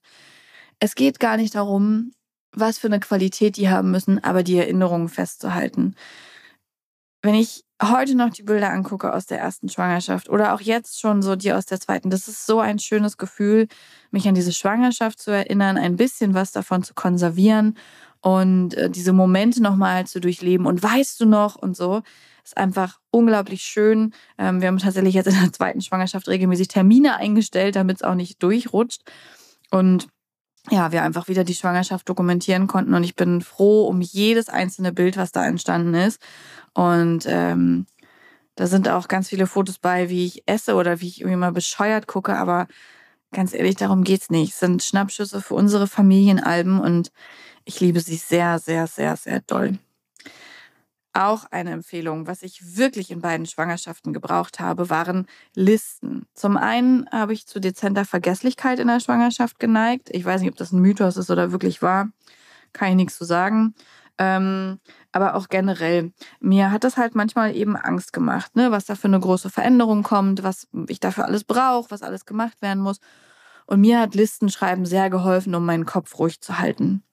Es 0.79 0.95
geht 0.95 1.19
gar 1.19 1.37
nicht 1.37 1.55
darum, 1.55 2.11
was 2.51 2.79
für 2.79 2.87
eine 2.87 2.99
Qualität 2.99 3.57
die 3.57 3.69
haben 3.69 3.91
müssen, 3.91 4.23
aber 4.23 4.43
die 4.43 4.57
Erinnerungen 4.57 5.09
festzuhalten. 5.09 5.95
Wenn 7.21 7.35
ich 7.35 7.64
heute 7.81 8.15
noch 8.15 8.29
die 8.29 8.43
Bilder 8.43 8.69
angucke 8.69 9.13
aus 9.13 9.25
der 9.25 9.39
ersten 9.39 9.69
Schwangerschaft 9.69 10.29
oder 10.29 10.53
auch 10.53 10.61
jetzt 10.61 10.99
schon 10.99 11.21
so 11.21 11.35
die 11.35 11.51
aus 11.51 11.65
der 11.65 11.79
zweiten, 11.79 12.09
das 12.09 12.27
ist 12.27 12.45
so 12.45 12.59
ein 12.59 12.79
schönes 12.79 13.17
Gefühl, 13.17 13.67
mich 14.11 14.27
an 14.27 14.35
diese 14.35 14.53
Schwangerschaft 14.53 15.19
zu 15.19 15.31
erinnern, 15.31 15.77
ein 15.77 15.97
bisschen 15.97 16.33
was 16.33 16.51
davon 16.51 16.83
zu 16.83 16.93
konservieren 16.93 17.77
und 18.21 18.75
äh, 18.75 18.89
diese 18.89 19.13
Momente 19.13 19.61
nochmal 19.61 20.07
zu 20.07 20.19
durchleben 20.21 20.65
und 20.65 20.81
weißt 20.81 21.19
du 21.19 21.25
noch 21.25 21.55
und 21.55 21.75
so. 21.75 22.01
Ist 22.43 22.57
einfach 22.57 22.99
unglaublich 23.09 23.63
schön. 23.63 24.13
Ähm, 24.37 24.61
wir 24.61 24.67
haben 24.67 24.77
tatsächlich 24.77 25.15
jetzt 25.15 25.27
in 25.27 25.39
der 25.41 25.51
zweiten 25.51 25.81
Schwangerschaft 25.81 26.27
regelmäßig 26.27 26.67
Termine 26.67 27.17
eingestellt, 27.17 27.75
damit 27.75 27.97
es 27.97 28.03
auch 28.03 28.13
nicht 28.13 28.41
durchrutscht. 28.41 29.01
Und 29.71 30.07
ja, 30.71 30.91
wir 30.91 31.03
einfach 31.03 31.27
wieder 31.27 31.43
die 31.43 31.55
Schwangerschaft 31.55 32.07
dokumentieren 32.09 32.67
konnten. 32.67 32.93
Und 32.93 33.03
ich 33.03 33.15
bin 33.15 33.41
froh 33.41 33.87
um 33.87 34.01
jedes 34.01 34.49
einzelne 34.49 34.91
Bild, 34.91 35.17
was 35.17 35.31
da 35.31 35.45
entstanden 35.45 35.93
ist. 35.93 36.21
Und 36.73 37.25
ähm, 37.27 37.85
da 38.55 38.67
sind 38.67 38.89
auch 38.89 39.07
ganz 39.07 39.29
viele 39.29 39.47
Fotos 39.47 39.77
bei, 39.77 40.09
wie 40.09 40.25
ich 40.25 40.43
esse 40.47 40.75
oder 40.75 41.01
wie 41.01 41.07
ich 41.07 41.21
irgendwie 41.21 41.37
mal 41.37 41.51
bescheuert 41.51 42.07
gucke. 42.07 42.35
Aber 42.35 42.67
ganz 43.31 43.53
ehrlich, 43.53 43.75
darum 43.75 44.03
geht's 44.03 44.29
nicht. 44.29 44.53
Es 44.53 44.59
sind 44.59 44.81
Schnappschüsse 44.81 45.41
für 45.41 45.55
unsere 45.55 45.87
Familienalben 45.87 46.79
und 46.79 47.11
ich 47.65 47.79
liebe 47.79 47.99
sie 47.99 48.15
sehr, 48.15 48.59
sehr, 48.59 48.87
sehr, 48.87 49.17
sehr 49.17 49.41
doll. 49.41 49.77
Auch 51.17 51.45
eine 51.49 51.71
Empfehlung, 51.71 52.27
was 52.27 52.43
ich 52.43 52.75
wirklich 52.75 53.09
in 53.09 53.21
beiden 53.21 53.45
Schwangerschaften 53.45 54.11
gebraucht 54.11 54.59
habe, 54.59 54.89
waren 54.89 55.27
Listen. 55.55 56.27
Zum 56.33 56.57
einen 56.57 57.09
habe 57.09 57.31
ich 57.31 57.47
zu 57.47 57.61
dezenter 57.61 58.03
Vergesslichkeit 58.03 58.79
in 58.79 58.89
der 58.89 58.99
Schwangerschaft 58.99 59.57
geneigt. 59.57 60.09
Ich 60.11 60.25
weiß 60.25 60.41
nicht, 60.41 60.51
ob 60.51 60.57
das 60.57 60.73
ein 60.73 60.81
Mythos 60.81 61.15
ist 61.15 61.31
oder 61.31 61.53
wirklich 61.53 61.81
wahr. 61.81 62.09
Kann 62.73 62.89
ich 62.89 62.95
nichts 62.95 63.17
zu 63.17 63.23
sagen. 63.23 63.75
Ähm, 64.17 64.81
aber 65.13 65.35
auch 65.35 65.47
generell. 65.47 66.11
Mir 66.41 66.71
hat 66.71 66.83
das 66.83 66.97
halt 66.97 67.15
manchmal 67.15 67.55
eben 67.55 67.77
Angst 67.77 68.11
gemacht, 68.11 68.57
ne? 68.57 68.71
was 68.71 68.83
da 68.83 68.95
für 68.95 69.07
eine 69.07 69.19
große 69.21 69.49
Veränderung 69.49 70.03
kommt, 70.03 70.43
was 70.43 70.67
ich 70.89 70.99
dafür 70.99 71.23
alles 71.23 71.45
brauche, 71.45 71.91
was 71.91 72.01
alles 72.01 72.25
gemacht 72.25 72.61
werden 72.61 72.83
muss. 72.83 72.99
Und 73.67 73.79
mir 73.79 74.01
hat 74.01 74.15
Listenschreiben 74.15 74.85
sehr 74.85 75.09
geholfen, 75.09 75.55
um 75.55 75.65
meinen 75.65 75.85
Kopf 75.85 76.19
ruhig 76.19 76.41
zu 76.41 76.59
halten. 76.59 77.03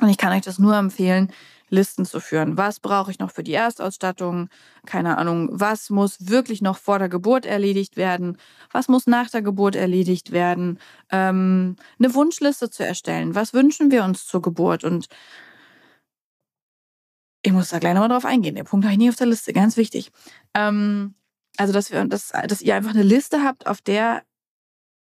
Und 0.00 0.08
ich 0.08 0.18
kann 0.18 0.32
euch 0.32 0.42
das 0.42 0.58
nur 0.58 0.76
empfehlen, 0.76 1.32
Listen 1.70 2.04
zu 2.04 2.20
führen. 2.20 2.56
Was 2.56 2.80
brauche 2.80 3.10
ich 3.10 3.18
noch 3.20 3.30
für 3.30 3.44
die 3.44 3.54
Erstausstattung? 3.54 4.48
Keine 4.86 5.18
Ahnung. 5.18 5.48
Was 5.52 5.88
muss 5.88 6.28
wirklich 6.28 6.62
noch 6.62 6.76
vor 6.76 6.98
der 6.98 7.08
Geburt 7.08 7.46
erledigt 7.46 7.96
werden? 7.96 8.36
Was 8.72 8.88
muss 8.88 9.06
nach 9.06 9.30
der 9.30 9.42
Geburt 9.42 9.76
erledigt 9.76 10.32
werden? 10.32 10.78
Ähm, 11.10 11.76
eine 11.98 12.14
Wunschliste 12.14 12.70
zu 12.70 12.84
erstellen. 12.84 13.34
Was 13.34 13.54
wünschen 13.54 13.90
wir 13.90 14.04
uns 14.04 14.26
zur 14.26 14.42
Geburt? 14.42 14.82
Und 14.84 15.06
ich 17.42 17.52
muss 17.52 17.68
da 17.70 17.78
gleich 17.78 17.94
nochmal 17.94 18.10
drauf 18.10 18.24
eingehen. 18.24 18.56
Der 18.56 18.64
Punkt 18.64 18.84
habe 18.84 18.92
ich 18.92 18.98
nie 18.98 19.08
auf 19.08 19.16
der 19.16 19.28
Liste. 19.28 19.52
Ganz 19.52 19.76
wichtig. 19.76 20.10
Ähm, 20.54 21.14
also, 21.56 21.72
dass, 21.72 21.92
wir, 21.92 22.04
dass, 22.04 22.32
dass 22.48 22.62
ihr 22.62 22.74
einfach 22.74 22.90
eine 22.90 23.02
Liste 23.02 23.42
habt, 23.44 23.66
auf 23.66 23.80
der 23.80 24.22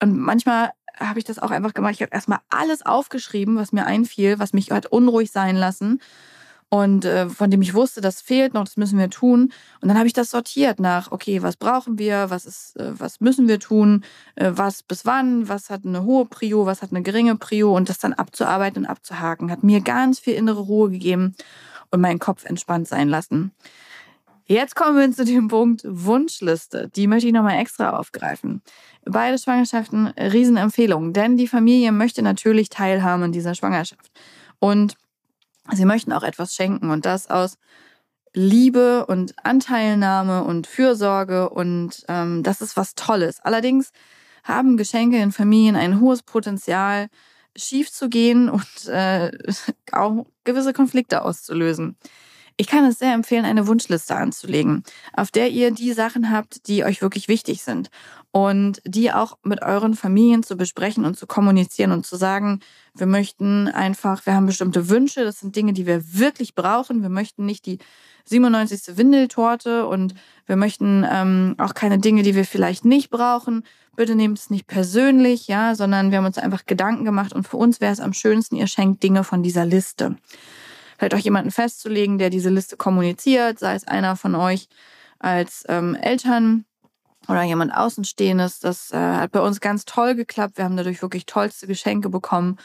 und 0.05 0.19
manchmal 0.19 0.71
habe 0.99 1.19
ich 1.19 1.25
das 1.25 1.41
auch 1.41 1.51
einfach 1.51 1.75
gemacht. 1.75 1.95
Ich 1.95 2.03
habe 2.03 2.13
erstmal 2.13 2.39
alles 2.51 2.87
aufgeschrieben, 2.87 3.57
was 3.57 3.73
mir 3.73 3.85
einfiel, 3.87 4.39
was 4.39 4.53
mich 4.53 4.71
halt 4.71 4.87
unruhig 4.87 5.33
sein 5.33 5.57
lassen 5.57 6.01
und 6.75 7.05
äh, 7.05 7.29
von 7.29 7.53
dem 7.53 7.63
ich 7.63 7.75
wusste, 7.75 8.01
das 8.01 8.21
fehlt 8.21 8.53
noch, 8.53 8.65
das 8.65 8.77
müssen 8.77 8.99
wir 8.99 9.09
tun. 9.09 9.53
Und 9.81 9.89
dann 9.89 9.97
habe 9.97 10.09
ich 10.09 10.13
das 10.13 10.31
sortiert 10.31 10.81
nach, 10.81 11.13
okay, 11.13 11.41
was 11.41 11.57
brauchen 11.57 11.99
wir, 11.99 12.31
was 12.31 12.47
ist, 12.47 12.77
äh, 12.77 12.99
was 12.99 13.21
müssen 13.21 13.47
wir 13.47 13.61
tun, 13.61 14.05
äh, 14.35 14.51
was 14.53 14.83
bis 14.83 15.07
wann, 15.07 15.49
was 15.49 15.71
hat 15.71 15.85
eine 15.87 16.03
hohe 16.03 16.27
Prio, 16.27 16.67
was 16.67 16.83
hat 16.83 16.91
eine 16.91 17.03
geringe 17.03 17.37
Prio 17.37 17.77
und 17.77 17.89
das 17.89 17.99
dann 17.99 18.13
abzuarbeiten 18.13 18.85
und 18.85 18.91
abzuhaken, 18.91 19.53
hat 19.53 19.63
mir 19.63 19.83
ganz 19.83 20.19
viel 20.19 20.35
innere 20.35 20.63
Ruhe 20.63 20.91
gegeben 20.91 21.37
und 21.93 22.01
meinen 22.01 22.19
Kopf 22.19 22.45
entspannt 22.45 22.89
sein 22.89 23.09
lassen. 23.09 23.53
Jetzt 24.47 24.77
kommen 24.77 24.99
wir 24.99 25.11
zu 25.11 25.25
dem 25.25 25.49
Punkt 25.49 25.83
Wunschliste. 25.87 26.91
Die 26.95 27.07
möchte 27.07 27.29
ich 27.29 27.33
nochmal 27.33 27.59
extra 27.59 27.97
aufgreifen. 27.99 28.61
Beide 29.07 29.39
Schwangerschaften 29.39 30.09
Riesenempfehlung, 30.09 31.15
denn 31.15 31.39
die 31.39 31.49
Familie 31.49 31.93
möchte 31.93 32.23
natürlich 32.23 32.69
teilhaben 32.69 33.23
an 33.23 33.33
dieser 33.33 33.55
Schwangerschaft. 33.55 34.11
Und 34.59 34.97
sie 35.73 35.87
möchten 35.87 36.13
auch 36.13 36.23
etwas 36.23 36.55
schenken 36.55 36.91
und 36.91 37.07
das 37.07 37.31
aus 37.31 37.57
Liebe 38.35 39.07
und 39.07 39.35
Anteilnahme 39.45 40.45
und 40.45 40.67
Fürsorge 40.67 41.49
und 41.49 42.05
ähm, 42.09 42.43
das 42.43 42.61
ist 42.61 42.77
was 42.77 42.97
Tolles. 42.97 43.41
Allerdings 43.41 43.93
haben 44.43 44.77
Geschenke 44.77 45.19
in 45.19 45.33
Familien 45.33 45.77
ein 45.77 46.01
hohes 46.01 46.23
Potenzial, 46.23 47.09
schief 47.57 47.91
zu 47.93 48.09
gehen 48.09 48.51
und 48.51 48.89
äh, 48.89 49.31
auch 49.93 50.27
gewisse 50.43 50.73
Konflikte 50.75 51.23
auszulösen. 51.23 51.97
Ich 52.57 52.69
kann 52.69 52.85
es 52.85 53.01
sehr 53.01 53.13
empfehlen, 53.15 53.45
eine 53.45 53.67
Wunschliste 53.67 54.15
anzulegen, 54.15 54.85
auf 55.13 55.33
der 55.33 55.51
ihr 55.51 55.73
die 55.73 55.93
Sachen 55.93 56.31
habt, 56.31 56.69
die 56.69 56.85
euch 56.85 57.03
wirklich 57.03 57.27
wichtig 57.27 57.65
sind 57.65 57.91
und 58.31 58.81
die 58.85 59.11
auch 59.11 59.39
mit 59.43 59.63
euren 59.63 59.95
Familien 59.95 60.45
zu 60.45 60.57
besprechen 60.57 61.05
und 61.05 61.17
zu 61.17 61.27
kommunizieren 61.27 61.91
und 61.91 62.07
zu 62.07 62.15
sagen, 62.15 62.61
wir 62.95 63.07
möchten 63.07 63.67
einfach, 63.67 64.25
wir 64.25 64.35
haben 64.35 64.47
bestimmte 64.47 64.89
Wünsche, 64.89 65.25
das 65.25 65.41
sind 65.41 65.57
Dinge, 65.57 65.73
die 65.73 65.85
wir 65.87 66.03
wirklich 66.17 66.55
brauchen. 66.55 67.03
Wir 67.03 67.09
möchten 67.09 67.45
nicht 67.45 67.67
die 67.67 67.79
97. 68.27 68.97
Windeltorte 68.97 69.87
und 69.87 70.15
wir 70.47 70.55
möchten 70.55 71.05
ähm, 71.11 71.57
auch 71.59 71.75
keine 71.75 71.99
Dinge, 71.99 72.23
die 72.23 72.37
wir 72.37 72.45
vielleicht 72.45 72.85
nicht 72.85 73.11
brauchen. 73.11 73.65
Bitte 73.97 74.15
nehmt 74.15 74.39
es 74.39 74.51
nicht 74.51 74.69
persönlich, 74.69 75.49
ja, 75.49 75.75
sondern 75.75 76.13
wir 76.13 76.19
haben 76.19 76.27
uns 76.27 76.39
einfach 76.39 76.67
Gedanken 76.67 77.05
gemacht 77.05 77.33
und 77.33 77.49
für 77.49 77.57
uns 77.57 77.81
wäre 77.81 77.93
es 77.93 78.01
am 78.01 78.13
schönsten, 78.13 78.55
ihr 78.55 78.69
schenkt 78.69 79.03
Dinge 79.03 79.25
von 79.25 79.43
dieser 79.43 79.65
Liste 79.65 80.17
vielleicht 81.05 81.21
auch 81.21 81.25
jemanden 81.25 81.51
festzulegen, 81.51 82.19
der 82.19 82.31
diese 82.31 82.49
Liste 82.49 82.77
kommuniziert, 82.77 83.59
sei 83.59 83.75
es 83.75 83.87
einer 83.87 84.17
von 84.17 84.35
euch 84.35 84.69
als 85.19 85.65
ähm, 85.69 85.95
Eltern 85.95 86.65
oder 87.29 87.43
jemand 87.43 87.75
Außenstehendes. 87.75 88.61
Das 88.61 88.91
äh, 88.91 88.97
hat 88.97 89.33
bei 89.33 89.41
uns 89.41 89.61
ganz 89.61 89.85
toll 89.85 90.15
geklappt. 90.15 90.57
Wir 90.57 90.65
haben 90.65 90.77
dadurch 90.77 91.03
wirklich 91.03 91.27
tollste 91.27 91.67
Geschenke 91.67 92.09
bekommen 92.09 92.57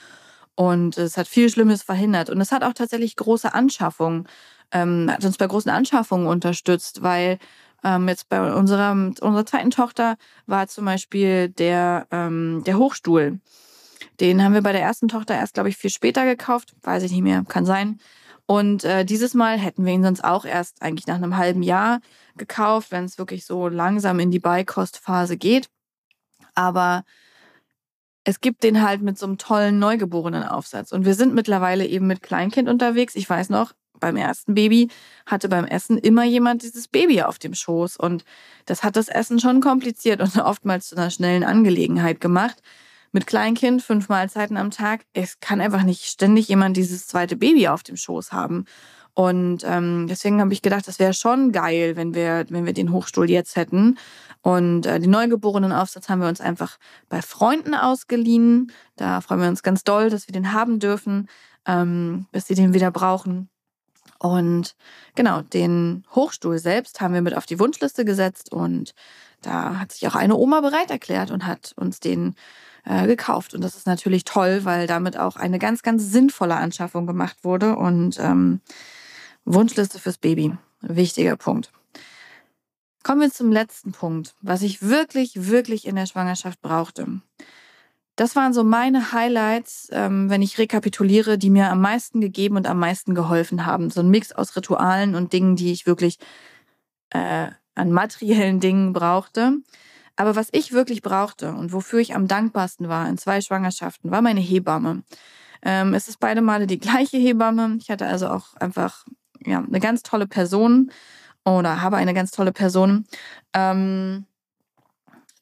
und 0.55 0.97
es 0.97 1.17
hat 1.17 1.27
viel 1.27 1.49
Schlimmes 1.49 1.83
verhindert. 1.83 2.29
Und 2.29 2.39
es 2.39 2.51
hat 2.51 2.63
auch 2.63 2.73
tatsächlich 2.73 3.17
große 3.17 3.53
Anschaffungen, 3.53 4.27
ähm, 4.71 5.09
hat 5.11 5.25
uns 5.25 5.37
bei 5.37 5.47
großen 5.47 5.71
Anschaffungen 5.71 6.27
unterstützt, 6.27 7.01
weil 7.01 7.39
ähm, 7.83 8.07
jetzt 8.07 8.29
bei 8.29 8.53
unserer, 8.53 8.91
unserer 8.91 9.45
zweiten 9.45 9.71
Tochter 9.71 10.15
war 10.45 10.67
zum 10.67 10.85
Beispiel 10.85 11.49
der, 11.49 12.07
ähm, 12.11 12.63
der 12.65 12.77
Hochstuhl. 12.77 13.39
Den 14.21 14.43
haben 14.43 14.53
wir 14.53 14.61
bei 14.61 14.73
der 14.73 14.81
ersten 14.81 15.07
Tochter 15.09 15.35
erst, 15.35 15.53
glaube 15.53 15.69
ich, 15.69 15.77
viel 15.77 15.89
später 15.89 16.25
gekauft. 16.25 16.73
Weiß 16.83 17.03
ich 17.03 17.11
nicht 17.11 17.21
mehr, 17.21 17.43
kann 17.47 17.65
sein. 17.65 17.99
Und 18.49 18.83
äh, 18.83 19.05
dieses 19.05 19.35
Mal 19.35 19.59
hätten 19.59 19.85
wir 19.85 19.93
ihn 19.93 20.01
sonst 20.01 20.23
auch 20.23 20.43
erst 20.43 20.81
eigentlich 20.81 21.05
nach 21.05 21.17
einem 21.17 21.37
halben 21.37 21.61
Jahr 21.61 21.99
gekauft, 22.35 22.89
wenn 22.89 23.05
es 23.05 23.19
wirklich 23.19 23.45
so 23.45 23.67
langsam 23.67 24.19
in 24.19 24.31
die 24.31 24.39
Beikostphase 24.39 25.37
geht. 25.37 25.69
Aber 26.55 27.03
es 28.23 28.41
gibt 28.41 28.63
den 28.63 28.81
halt 28.81 29.03
mit 29.03 29.19
so 29.19 29.27
einem 29.27 29.37
tollen 29.37 29.77
neugeborenen 29.77 30.41
Aufsatz. 30.41 30.91
Und 30.91 31.05
wir 31.05 31.13
sind 31.13 31.35
mittlerweile 31.35 31.85
eben 31.85 32.07
mit 32.07 32.23
Kleinkind 32.23 32.69
unterwegs. 32.69 33.13
Ich 33.13 33.29
weiß 33.29 33.49
noch, 33.49 33.73
beim 33.99 34.15
ersten 34.15 34.55
Baby 34.55 34.89
hatte 35.27 35.47
beim 35.47 35.65
Essen 35.65 35.99
immer 35.99 36.23
jemand 36.23 36.63
dieses 36.63 36.87
Baby 36.87 37.21
auf 37.21 37.37
dem 37.37 37.53
Schoß. 37.53 37.97
Und 37.97 38.25
das 38.65 38.81
hat 38.81 38.95
das 38.95 39.09
Essen 39.09 39.39
schon 39.39 39.61
kompliziert 39.61 40.21
und 40.21 40.35
oftmals 40.43 40.87
zu 40.87 40.95
einer 40.95 41.11
schnellen 41.11 41.43
Angelegenheit 41.43 42.19
gemacht. 42.19 42.63
Mit 43.11 43.27
Kleinkind, 43.27 43.81
fünf 43.81 44.09
Mahlzeiten 44.09 44.57
am 44.57 44.71
Tag, 44.71 45.01
es 45.13 45.39
kann 45.39 45.61
einfach 45.61 45.83
nicht 45.83 46.05
ständig 46.05 46.47
jemand 46.47 46.77
dieses 46.77 47.07
zweite 47.07 47.35
Baby 47.35 47.67
auf 47.67 47.83
dem 47.83 47.97
Schoß 47.97 48.31
haben. 48.31 48.65
Und 49.15 49.63
ähm, 49.65 50.07
deswegen 50.07 50.39
habe 50.39 50.53
ich 50.53 50.61
gedacht, 50.61 50.87
das 50.87 50.99
wäre 50.99 51.13
schon 51.13 51.51
geil, 51.51 51.95
wenn 51.95 52.13
wir, 52.13 52.45
wenn 52.49 52.65
wir 52.65 52.73
den 52.73 52.93
Hochstuhl 52.93 53.29
jetzt 53.29 53.55
hätten. 53.55 53.97
Und 54.41 54.85
äh, 54.85 54.99
den 54.99 55.09
neugeborenen 55.09 55.73
Aufsatz 55.73 56.07
haben 56.07 56.21
wir 56.21 56.29
uns 56.29 56.39
einfach 56.39 56.77
bei 57.09 57.21
Freunden 57.21 57.73
ausgeliehen. 57.73 58.71
Da 58.95 59.19
freuen 59.21 59.41
wir 59.41 59.49
uns 59.49 59.63
ganz 59.63 59.83
doll, 59.83 60.09
dass 60.09 60.27
wir 60.27 60.33
den 60.33 60.53
haben 60.53 60.79
dürfen, 60.79 61.27
ähm, 61.65 62.27
bis 62.31 62.47
sie 62.47 62.55
den 62.55 62.73
wieder 62.73 62.91
brauchen. 62.91 63.49
Und 64.19 64.75
genau, 65.15 65.41
den 65.41 66.05
Hochstuhl 66.13 66.59
selbst 66.59 67.01
haben 67.01 67.13
wir 67.13 67.21
mit 67.21 67.35
auf 67.35 67.45
die 67.45 67.59
Wunschliste 67.59 68.05
gesetzt 68.05 68.51
und 68.51 68.93
da 69.41 69.79
hat 69.79 69.91
sich 69.91 70.07
auch 70.07 70.15
eine 70.15 70.35
Oma 70.35 70.61
bereit 70.61 70.91
erklärt 70.91 71.31
und 71.31 71.45
hat 71.45 71.73
uns 71.75 71.99
den 71.99 72.35
äh, 72.85 73.07
gekauft. 73.07 73.53
Und 73.53 73.63
das 73.63 73.75
ist 73.75 73.87
natürlich 73.87 74.23
toll, 74.25 74.61
weil 74.63 74.87
damit 74.87 75.17
auch 75.17 75.35
eine 75.35 75.59
ganz, 75.59 75.81
ganz 75.81 76.11
sinnvolle 76.11 76.55
Anschaffung 76.55 77.05
gemacht 77.07 77.37
wurde. 77.43 77.75
Und 77.75 78.19
ähm, 78.19 78.61
Wunschliste 79.45 79.99
fürs 79.99 80.17
Baby, 80.17 80.55
wichtiger 80.81 81.35
Punkt. 81.35 81.71
Kommen 83.03 83.21
wir 83.21 83.31
zum 83.31 83.51
letzten 83.51 83.91
Punkt, 83.93 84.35
was 84.41 84.61
ich 84.61 84.81
wirklich, 84.81 85.47
wirklich 85.47 85.87
in 85.87 85.95
der 85.95 86.05
Schwangerschaft 86.05 86.61
brauchte. 86.61 87.21
Das 88.15 88.35
waren 88.35 88.53
so 88.53 88.65
meine 88.65 89.13
Highlights, 89.13 89.87
ähm, 89.91 90.29
wenn 90.29 90.41
ich 90.41 90.57
rekapituliere, 90.57 91.37
die 91.37 91.49
mir 91.49 91.71
am 91.71 91.79
meisten 91.79 92.19
gegeben 92.19 92.57
und 92.57 92.67
am 92.67 92.77
meisten 92.77 93.15
geholfen 93.15 93.65
haben. 93.65 93.89
So 93.89 94.01
ein 94.01 94.09
Mix 94.09 94.33
aus 94.33 94.55
Ritualen 94.57 95.15
und 95.15 95.31
Dingen, 95.31 95.55
die 95.55 95.71
ich 95.71 95.85
wirklich 95.85 96.19
äh, 97.11 97.47
an 97.79 97.91
materiellen 97.91 98.59
Dingen 98.59 98.93
brauchte. 98.93 99.57
Aber 100.15 100.35
was 100.35 100.49
ich 100.51 100.73
wirklich 100.73 101.01
brauchte 101.01 101.53
und 101.53 101.71
wofür 101.71 101.99
ich 101.99 102.13
am 102.13 102.27
dankbarsten 102.27 102.89
war 102.89 103.07
in 103.07 103.17
zwei 103.17 103.41
Schwangerschaften, 103.41 104.11
war 104.11 104.21
meine 104.21 104.41
Hebamme. 104.41 105.03
Ähm, 105.61 105.93
es 105.93 106.07
ist 106.07 106.19
beide 106.19 106.41
Male 106.41 106.67
die 106.67 106.79
gleiche 106.79 107.17
Hebamme. 107.17 107.77
Ich 107.79 107.89
hatte 107.89 108.05
also 108.05 108.27
auch 108.27 108.55
einfach 108.57 109.05
ja, 109.45 109.59
eine 109.59 109.79
ganz 109.79 110.03
tolle 110.03 110.27
Person 110.27 110.91
oder 111.45 111.81
habe 111.81 111.97
eine 111.97 112.13
ganz 112.13 112.31
tolle 112.31 112.51
Person. 112.51 113.05
Ähm, 113.53 114.25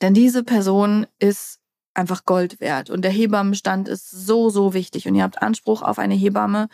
denn 0.01 0.13
diese 0.13 0.43
Person 0.43 1.07
ist 1.17 1.59
einfach 1.95 2.25
Gold 2.25 2.59
wert. 2.59 2.89
Und 2.91 3.01
der 3.01 3.11
Hebammenstand 3.11 3.87
ist 3.89 4.11
so, 4.11 4.49
so 4.49 4.73
wichtig. 4.73 5.07
Und 5.07 5.15
ihr 5.15 5.23
habt 5.23 5.41
Anspruch 5.41 5.81
auf 5.81 5.97
eine 5.97 6.13
Hebamme 6.13 6.69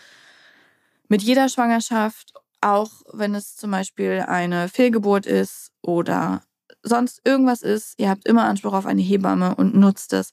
mit 1.08 1.22
jeder 1.22 1.48
Schwangerschaft, 1.48 2.34
auch 2.64 2.90
wenn 3.12 3.36
es 3.36 3.56
zum 3.56 3.72
Beispiel 3.72 4.24
eine 4.28 4.70
Fehlgeburt 4.70 5.26
ist 5.26 5.72
oder 5.82 6.42
sonst 6.82 7.22
irgendwas 7.24 7.62
ist. 7.62 7.94
Ihr 7.98 8.10
habt 8.10 8.28
immer 8.28 8.46
Anspruch 8.46 8.74
auf 8.74 8.86
eine 8.86 9.02
Hebamme 9.02 9.56
und 9.56 9.76
nutzt 9.76 10.14
es. 10.14 10.32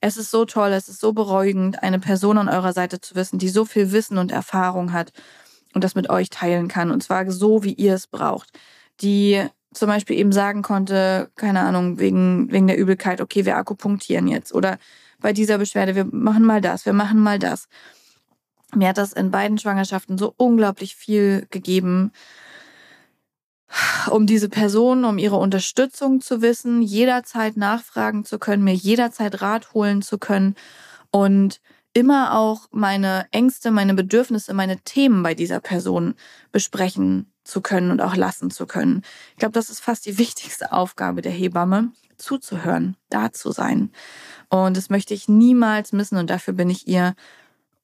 Es 0.00 0.16
ist 0.16 0.30
so 0.30 0.44
toll, 0.44 0.70
es 0.70 0.88
ist 0.88 1.00
so 1.00 1.12
beruhigend, 1.12 1.82
eine 1.82 1.98
Person 1.98 2.38
an 2.38 2.48
eurer 2.48 2.72
Seite 2.72 3.00
zu 3.00 3.14
wissen, 3.14 3.38
die 3.38 3.48
so 3.48 3.64
viel 3.64 3.92
Wissen 3.92 4.18
und 4.18 4.32
Erfahrung 4.32 4.92
hat 4.92 5.12
und 5.74 5.84
das 5.84 5.94
mit 5.94 6.08
euch 6.08 6.30
teilen 6.30 6.68
kann. 6.68 6.90
Und 6.90 7.02
zwar 7.02 7.30
so, 7.30 7.62
wie 7.64 7.74
ihr 7.74 7.94
es 7.94 8.06
braucht. 8.06 8.50
Die 9.02 9.44
zum 9.72 9.88
Beispiel 9.88 10.18
eben 10.18 10.32
sagen 10.32 10.62
konnte, 10.62 11.30
keine 11.36 11.60
Ahnung, 11.60 11.98
wegen, 11.98 12.50
wegen 12.50 12.66
der 12.66 12.78
Übelkeit, 12.78 13.20
okay, 13.20 13.44
wir 13.44 13.56
akupunktieren 13.56 14.26
jetzt. 14.26 14.52
Oder 14.54 14.78
bei 15.20 15.32
dieser 15.32 15.58
Beschwerde, 15.58 15.94
wir 15.94 16.06
machen 16.06 16.44
mal 16.44 16.60
das, 16.60 16.86
wir 16.86 16.92
machen 16.92 17.20
mal 17.20 17.38
das. 17.38 17.68
Mir 18.74 18.88
hat 18.88 18.98
das 18.98 19.12
in 19.12 19.30
beiden 19.30 19.58
Schwangerschaften 19.58 20.18
so 20.18 20.34
unglaublich 20.36 20.96
viel 20.96 21.46
gegeben, 21.50 22.12
um 24.10 24.26
diese 24.26 24.48
Person, 24.48 25.04
um 25.04 25.18
ihre 25.18 25.36
Unterstützung 25.36 26.20
zu 26.20 26.42
wissen, 26.42 26.82
jederzeit 26.82 27.56
nachfragen 27.56 28.24
zu 28.24 28.38
können, 28.38 28.64
mir 28.64 28.74
jederzeit 28.74 29.40
Rat 29.42 29.74
holen 29.74 30.02
zu 30.02 30.18
können 30.18 30.56
und 31.10 31.60
immer 31.92 32.36
auch 32.36 32.68
meine 32.70 33.26
Ängste, 33.32 33.70
meine 33.70 33.94
Bedürfnisse, 33.94 34.54
meine 34.54 34.78
Themen 34.78 35.22
bei 35.22 35.34
dieser 35.34 35.60
Person 35.60 36.14
besprechen 36.52 37.32
zu 37.44 37.60
können 37.60 37.90
und 37.90 38.00
auch 38.00 38.16
lassen 38.16 38.50
zu 38.50 38.66
können. 38.66 39.02
Ich 39.32 39.38
glaube, 39.38 39.52
das 39.52 39.70
ist 39.70 39.80
fast 39.80 40.06
die 40.06 40.18
wichtigste 40.18 40.72
Aufgabe 40.72 41.20
der 41.20 41.32
Hebamme, 41.32 41.92
zuzuhören, 42.16 42.96
da 43.08 43.32
zu 43.32 43.50
sein. 43.50 43.90
Und 44.48 44.76
das 44.76 44.90
möchte 44.90 45.14
ich 45.14 45.28
niemals 45.28 45.92
missen 45.92 46.18
und 46.18 46.30
dafür 46.30 46.54
bin 46.54 46.70
ich 46.70 46.86
ihr 46.86 47.14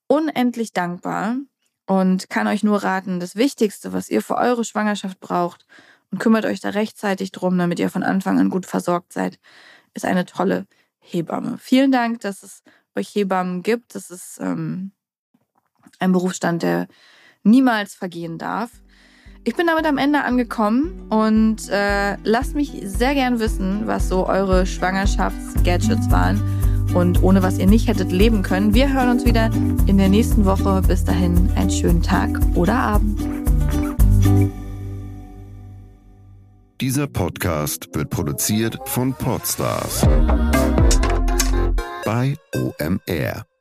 unendlich 0.08 0.72
dankbar 0.72 1.36
und 1.86 2.28
kann 2.30 2.46
euch 2.46 2.62
nur 2.62 2.82
raten, 2.82 3.20
das 3.20 3.36
Wichtigste, 3.36 3.92
was 3.92 4.08
ihr 4.08 4.22
für 4.22 4.36
eure 4.36 4.64
Schwangerschaft 4.64 5.20
braucht 5.20 5.66
und 6.10 6.18
kümmert 6.18 6.44
euch 6.44 6.60
da 6.60 6.70
rechtzeitig 6.70 7.32
drum, 7.32 7.56
damit 7.58 7.78
ihr 7.78 7.90
von 7.90 8.02
Anfang 8.02 8.38
an 8.38 8.50
gut 8.50 8.66
versorgt 8.66 9.12
seid, 9.12 9.38
ist 9.94 10.04
eine 10.04 10.26
tolle 10.26 10.66
Hebamme. 10.98 11.58
Vielen 11.58 11.92
Dank, 11.92 12.20
dass 12.20 12.42
es 12.42 12.62
euch 12.96 13.14
Hebammen 13.14 13.62
gibt. 13.62 13.94
Das 13.94 14.10
ist 14.10 14.38
ähm, 14.40 14.92
ein 15.98 16.12
Berufsstand, 16.12 16.62
der 16.62 16.88
niemals 17.42 17.94
vergehen 17.94 18.38
darf. 18.38 18.70
Ich 19.44 19.54
bin 19.54 19.68
damit 19.68 19.86
am 19.86 19.98
Ende 19.98 20.24
angekommen 20.24 21.08
und 21.08 21.68
äh, 21.68 22.16
lasst 22.24 22.56
mich 22.56 22.72
sehr 22.82 23.14
gern 23.14 23.38
wissen, 23.38 23.86
was 23.86 24.08
so 24.08 24.26
eure 24.26 24.66
Schwangerschaftsgadgets 24.66 26.10
waren 26.10 26.65
und 26.94 27.22
ohne 27.22 27.42
was 27.42 27.58
ihr 27.58 27.66
nicht 27.66 27.88
hättet 27.88 28.12
leben 28.12 28.42
können. 28.42 28.74
Wir 28.74 28.92
hören 28.92 29.10
uns 29.10 29.24
wieder 29.24 29.50
in 29.86 29.98
der 29.98 30.08
nächsten 30.08 30.44
Woche. 30.44 30.82
Bis 30.86 31.04
dahin 31.04 31.50
einen 31.54 31.70
schönen 31.70 32.02
Tag 32.02 32.40
oder 32.54 32.74
Abend. 32.74 33.20
Dieser 36.80 37.06
Podcast 37.06 37.88
wird 37.94 38.10
produziert 38.10 38.78
von 38.84 39.14
Podstars 39.14 40.06
bei 42.04 42.36
OMR. 42.54 43.55